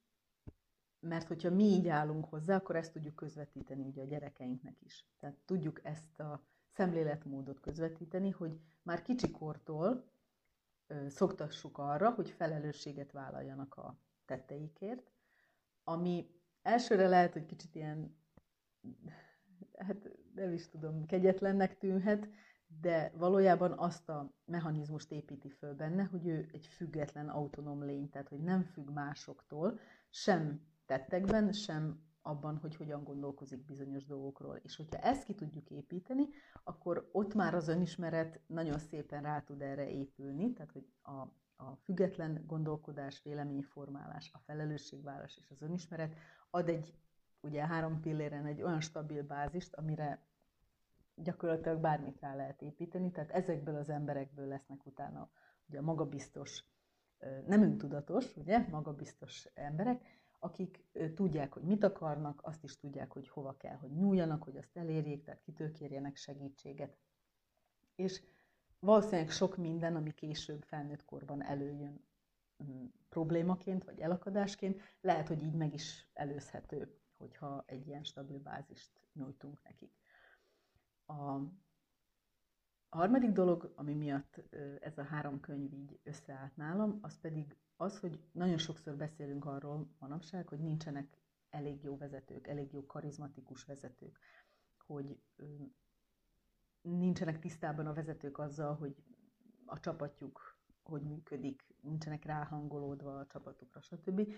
mert 0.99 1.27
hogyha 1.27 1.49
mi 1.49 1.63
így 1.63 1.87
állunk 1.87 2.25
hozzá, 2.25 2.55
akkor 2.55 2.75
ezt 2.75 2.93
tudjuk 2.93 3.15
közvetíteni 3.15 3.83
ugye 3.83 4.01
a 4.01 4.05
gyerekeinknek 4.05 4.81
is. 4.81 5.05
Tehát 5.19 5.35
tudjuk 5.45 5.79
ezt 5.83 6.19
a 6.19 6.45
szemléletmódot 6.71 7.59
közvetíteni, 7.59 8.29
hogy 8.29 8.59
már 8.81 9.01
kicsikortól 9.01 10.11
szoktassuk 11.07 11.77
arra, 11.77 12.09
hogy 12.09 12.29
felelősséget 12.29 13.11
vállaljanak 13.11 13.75
a 13.75 13.97
tetteikért, 14.25 15.11
ami 15.83 16.29
elsőre 16.61 17.07
lehet, 17.07 17.33
hogy 17.33 17.45
kicsit 17.45 17.75
ilyen, 17.75 18.15
hát 19.77 20.09
nem 20.35 20.53
is 20.53 20.69
tudom, 20.69 21.05
kegyetlennek 21.05 21.77
tűnhet, 21.77 22.29
de 22.81 23.11
valójában 23.17 23.71
azt 23.71 24.09
a 24.09 24.33
mechanizmust 24.45 25.11
építi 25.11 25.49
föl 25.49 25.73
benne, 25.73 26.03
hogy 26.03 26.27
ő 26.27 26.49
egy 26.51 26.65
független, 26.67 27.29
autonóm 27.29 27.83
lény, 27.83 28.09
tehát 28.09 28.27
hogy 28.27 28.39
nem 28.39 28.63
függ 28.63 28.89
másoktól, 28.89 29.79
sem 30.09 30.61
tettekben, 30.85 31.51
sem 31.51 32.03
abban, 32.21 32.57
hogy 32.57 32.75
hogyan 32.75 33.03
gondolkozik 33.03 33.65
bizonyos 33.65 34.05
dolgokról. 34.05 34.59
És 34.63 34.75
hogyha 34.75 34.97
ezt 34.97 35.23
ki 35.23 35.33
tudjuk 35.33 35.69
építeni, 35.69 36.27
akkor 36.63 37.09
ott 37.11 37.33
már 37.33 37.55
az 37.55 37.67
önismeret 37.67 38.39
nagyon 38.47 38.79
szépen 38.79 39.21
rá 39.21 39.39
tud 39.39 39.61
erre 39.61 39.89
épülni, 39.89 40.53
tehát 40.53 40.71
hogy 40.71 40.87
a, 41.01 41.11
a 41.63 41.75
független 41.83 42.43
gondolkodás, 42.47 43.21
véleményformálás, 43.23 44.29
a 44.33 44.39
felelősségvállás 44.39 45.37
és 45.37 45.49
az 45.49 45.61
önismeret 45.61 46.15
ad 46.49 46.69
egy, 46.69 46.93
ugye 47.41 47.65
három 47.67 48.01
pilléren 48.01 48.45
egy 48.45 48.61
olyan 48.61 48.81
stabil 48.81 49.23
bázist, 49.23 49.73
amire 49.73 50.24
gyakorlatilag 51.15 51.79
bármit 51.79 52.19
rá 52.19 52.35
lehet 52.35 52.61
építeni, 52.61 53.11
tehát 53.11 53.31
ezekből 53.31 53.75
az 53.75 53.89
emberekből 53.89 54.47
lesznek 54.47 54.85
utána 54.85 55.29
ugye 55.69 55.81
magabiztos, 55.81 56.65
nem 57.47 57.61
öntudatos, 57.61 58.35
ugye, 58.37 58.67
magabiztos 58.69 59.47
emberek, 59.53 60.03
akik 60.39 60.85
tudják, 61.15 61.53
hogy 61.53 61.63
mit 61.63 61.83
akarnak, 61.83 62.39
azt 62.43 62.63
is 62.63 62.77
tudják, 62.77 63.11
hogy 63.11 63.29
hova 63.29 63.57
kell, 63.57 63.75
hogy 63.75 63.91
nyúljanak, 63.91 64.43
hogy 64.43 64.57
azt 64.57 64.77
elérjék, 64.77 65.23
tehát 65.23 65.41
kitől 65.41 65.71
kérjenek 65.71 66.15
segítséget. 66.15 66.97
És 67.95 68.21
valószínűleg 68.79 69.29
sok 69.29 69.57
minden, 69.57 69.95
ami 69.95 70.13
később 70.13 70.63
felnőtt 70.63 71.05
korban 71.05 71.43
előjön 71.43 72.03
mm, 72.63 72.85
problémaként 73.09 73.83
vagy 73.83 73.99
elakadásként, 73.99 74.81
lehet, 75.01 75.27
hogy 75.27 75.43
így 75.43 75.55
meg 75.55 75.73
is 75.73 76.09
előzhető, 76.13 76.97
hogyha 77.17 77.63
egy 77.65 77.87
ilyen 77.87 78.03
stabil 78.03 78.39
bázist 78.39 78.91
nyújtunk 79.13 79.63
nekik. 79.63 79.91
A, 81.05 81.39
harmadik 82.89 83.31
dolog, 83.31 83.73
ami 83.75 83.93
miatt 83.93 84.41
ez 84.79 84.97
a 84.97 85.03
három 85.03 85.39
könyv 85.39 85.73
így 85.73 85.99
összeállt 86.03 86.55
nálam, 86.55 86.99
az 87.01 87.19
pedig 87.19 87.57
az, 87.75 87.99
hogy 87.99 88.19
nagyon 88.31 88.57
sokszor 88.57 88.95
beszélünk 88.95 89.45
arról 89.45 89.87
manapság, 89.99 90.47
hogy 90.47 90.59
nincsenek 90.59 91.17
elég 91.49 91.83
jó 91.83 91.97
vezetők, 91.97 92.47
elég 92.47 92.73
jó 92.73 92.85
karizmatikus 92.85 93.65
vezetők, 93.65 94.19
hogy 94.77 95.19
nincsenek 96.81 97.39
tisztában 97.39 97.87
a 97.87 97.93
vezetők 97.93 98.37
azzal, 98.37 98.75
hogy 98.75 98.95
a 99.65 99.79
csapatjuk 99.79 100.55
hogy 100.85 101.01
működik, 101.01 101.75
nincsenek 101.81 102.25
ráhangolódva 102.25 103.19
a 103.19 103.25
csapatukra, 103.25 103.81
stb. 103.81 104.33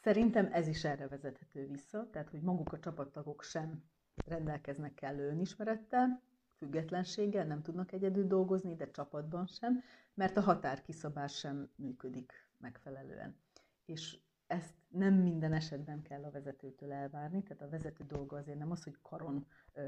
Szerintem 0.00 0.52
ez 0.52 0.66
is 0.66 0.84
erre 0.84 1.08
vezethető 1.08 1.66
vissza, 1.66 2.10
tehát 2.10 2.30
hogy 2.30 2.40
maguk 2.42 2.72
a 2.72 2.78
csapattagok 2.78 3.42
sem 3.42 3.89
rendelkeznek 4.26 4.94
kellő 4.94 5.28
önismerettel, 5.28 6.22
függetlenséggel, 6.56 7.46
nem 7.46 7.62
tudnak 7.62 7.92
egyedül 7.92 8.26
dolgozni, 8.26 8.74
de 8.74 8.90
csapatban 8.90 9.46
sem, 9.46 9.82
mert 10.14 10.36
a 10.36 10.40
határkiszabás 10.40 11.36
sem 11.36 11.70
működik 11.76 12.32
megfelelően. 12.56 13.36
És 13.84 14.18
ezt 14.46 14.74
nem 14.88 15.14
minden 15.14 15.52
esetben 15.52 16.02
kell 16.02 16.24
a 16.24 16.30
vezetőtől 16.30 16.92
elvárni, 16.92 17.42
tehát 17.42 17.62
a 17.62 17.68
vezető 17.68 18.04
dolga 18.04 18.36
azért 18.36 18.58
nem 18.58 18.70
az, 18.70 18.84
hogy 18.84 18.96
karon, 19.02 19.46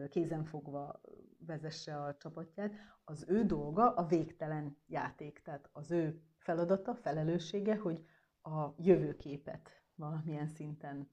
kézen 0.09 0.45
fogva 0.45 1.01
vezesse 1.39 2.03
a 2.03 2.17
csapatját, 2.17 2.73
az 3.05 3.25
ő 3.29 3.45
dolga 3.45 3.95
a 3.95 4.07
végtelen 4.07 4.77
játék, 4.87 5.41
tehát 5.45 5.69
az 5.73 5.91
ő 5.91 6.21
feladata, 6.39 6.95
felelőssége, 6.95 7.77
hogy 7.77 8.05
a 8.43 8.69
jövőképet 8.77 9.83
valamilyen 9.95 10.49
szinten 10.49 11.11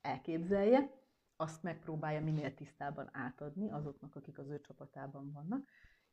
elképzelje, 0.00 0.99
azt 1.40 1.62
megpróbálja 1.62 2.20
minél 2.20 2.54
tisztában 2.54 3.08
átadni 3.12 3.70
azoknak, 3.70 4.16
akik 4.16 4.38
az 4.38 4.48
ő 4.48 4.60
csapatában 4.60 5.32
vannak, 5.32 5.68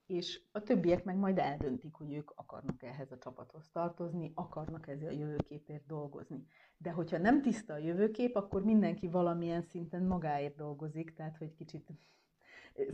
és 0.06 0.42
a 0.52 0.64
többiek 0.64 1.04
meg 1.04 1.16
majd 1.16 1.38
eldöntik, 1.38 1.94
hogy 1.94 2.14
ők 2.14 2.32
akarnak 2.36 2.84
ehhez 2.84 3.12
a 3.12 3.18
csapathoz 3.18 3.70
tartozni, 3.72 4.32
akarnak 4.36 4.88
ezzel 4.88 5.08
a 5.08 5.18
jövőképért 5.18 5.86
dolgozni. 5.86 6.48
De 6.78 6.92
hogyha 6.92 7.18
nem 7.18 7.42
tiszta 7.42 7.74
a 7.74 7.78
jövőkép, 7.78 8.36
akkor 8.36 8.64
mindenki 8.64 9.08
valamilyen 9.08 9.62
szinten 9.62 10.04
magáért 10.04 10.56
dolgozik, 10.56 11.14
tehát 11.14 11.38
hogy 11.38 11.54
kicsit 11.54 11.90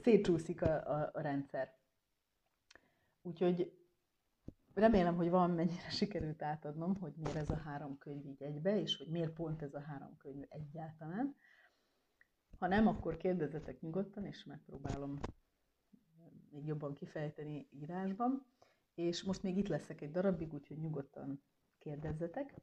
szétcsúszik 0.02 0.62
a, 0.62 0.88
a, 0.88 1.10
a 1.14 1.22
rendszer. 1.22 1.74
Úgyhogy 3.22 3.78
remélem, 4.74 5.16
hogy 5.16 5.30
valamennyire 5.30 5.90
sikerült 6.00 6.42
átadnom, 6.42 6.96
hogy 6.96 7.14
miért 7.16 7.36
ez 7.36 7.50
a 7.50 7.62
három 7.66 7.98
könyv 7.98 8.26
így 8.26 8.44
egybe, 8.44 8.80
és 8.80 8.98
hogy 8.98 9.08
miért 9.08 9.34
pont 9.34 9.62
ez 9.62 9.74
a 9.74 9.82
három 9.82 10.18
könyv 10.18 10.44
egyáltalán. 10.50 11.36
Ha 12.60 12.68
nem, 12.68 12.88
akkor 12.88 13.18
kérdezzetek 13.18 13.82
nyugodtan, 13.82 14.26
és 14.26 14.44
megpróbálom 14.44 15.20
még 16.50 16.66
jobban 16.66 16.94
kifejteni 16.94 17.68
írásban. 17.72 18.46
És 18.96 19.24
most 19.24 19.44
még 19.44 19.58
itt 19.58 19.68
leszek 19.68 20.02
egy 20.02 20.12
darabig, 20.12 20.54
úgyhogy 20.54 20.78
nyugodtan 20.78 21.44
kérdezzetek. 21.78 22.54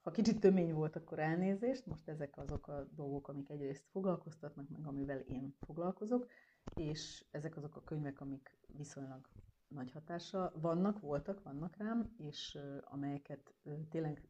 Ha 0.00 0.10
kicsit 0.10 0.40
tömény 0.40 0.74
volt, 0.74 0.96
akkor 0.96 1.18
elnézést. 1.18 1.86
Most 1.86 2.08
ezek 2.08 2.38
azok 2.38 2.68
a 2.68 2.88
dolgok, 2.90 3.28
amik 3.28 3.48
egyrészt 3.48 3.86
foglalkoztatnak, 3.90 4.68
meg 4.68 4.86
amivel 4.86 5.18
én 5.18 5.54
foglalkozok, 5.60 6.30
és 6.74 7.24
ezek 7.30 7.56
azok 7.56 7.76
a 7.76 7.82
könyvek, 7.82 8.20
amik 8.20 8.58
viszonylag 8.66 9.28
nagy 9.68 9.92
hatása 9.92 10.52
vannak, 10.54 11.00
voltak, 11.00 11.42
vannak 11.42 11.76
rám, 11.76 12.14
és 12.16 12.58
amelyeket 12.84 13.54
tényleg 13.90 14.28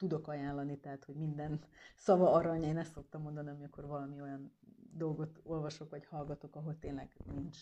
tudok 0.00 0.28
ajánlani, 0.28 0.78
tehát 0.78 1.04
hogy 1.04 1.14
minden 1.14 1.60
szava 1.96 2.32
arany, 2.32 2.62
én 2.62 2.78
ezt 2.78 2.92
szoktam 2.92 3.22
mondani, 3.22 3.48
amikor 3.48 3.86
valami 3.86 4.20
olyan 4.20 4.52
dolgot 4.92 5.40
olvasok 5.42 5.90
vagy 5.90 6.06
hallgatok, 6.06 6.56
ahol 6.56 6.78
tényleg 6.78 7.16
nincs 7.34 7.58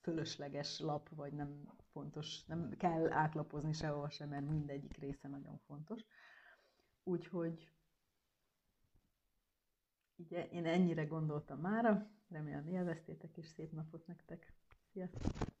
fölösleges 0.00 0.80
lap, 0.80 1.08
vagy 1.08 1.32
nem 1.32 1.72
fontos, 1.92 2.44
nem 2.44 2.70
kell 2.78 3.12
átlapozni 3.12 3.72
sehova 3.72 4.08
sem, 4.10 4.28
mert 4.28 4.48
mindegyik 4.48 4.96
része 4.96 5.28
nagyon 5.28 5.58
fontos. 5.66 6.04
Úgyhogy 7.04 7.70
ugye 10.16 10.48
én 10.48 10.66
ennyire 10.66 11.04
gondoltam 11.04 11.60
mára, 11.60 12.10
remélem 12.28 12.66
élveztétek, 12.66 13.36
és 13.36 13.46
szép 13.46 13.72
napot 13.72 14.06
nektek. 14.06 14.52
Sziasztok! 14.92 15.51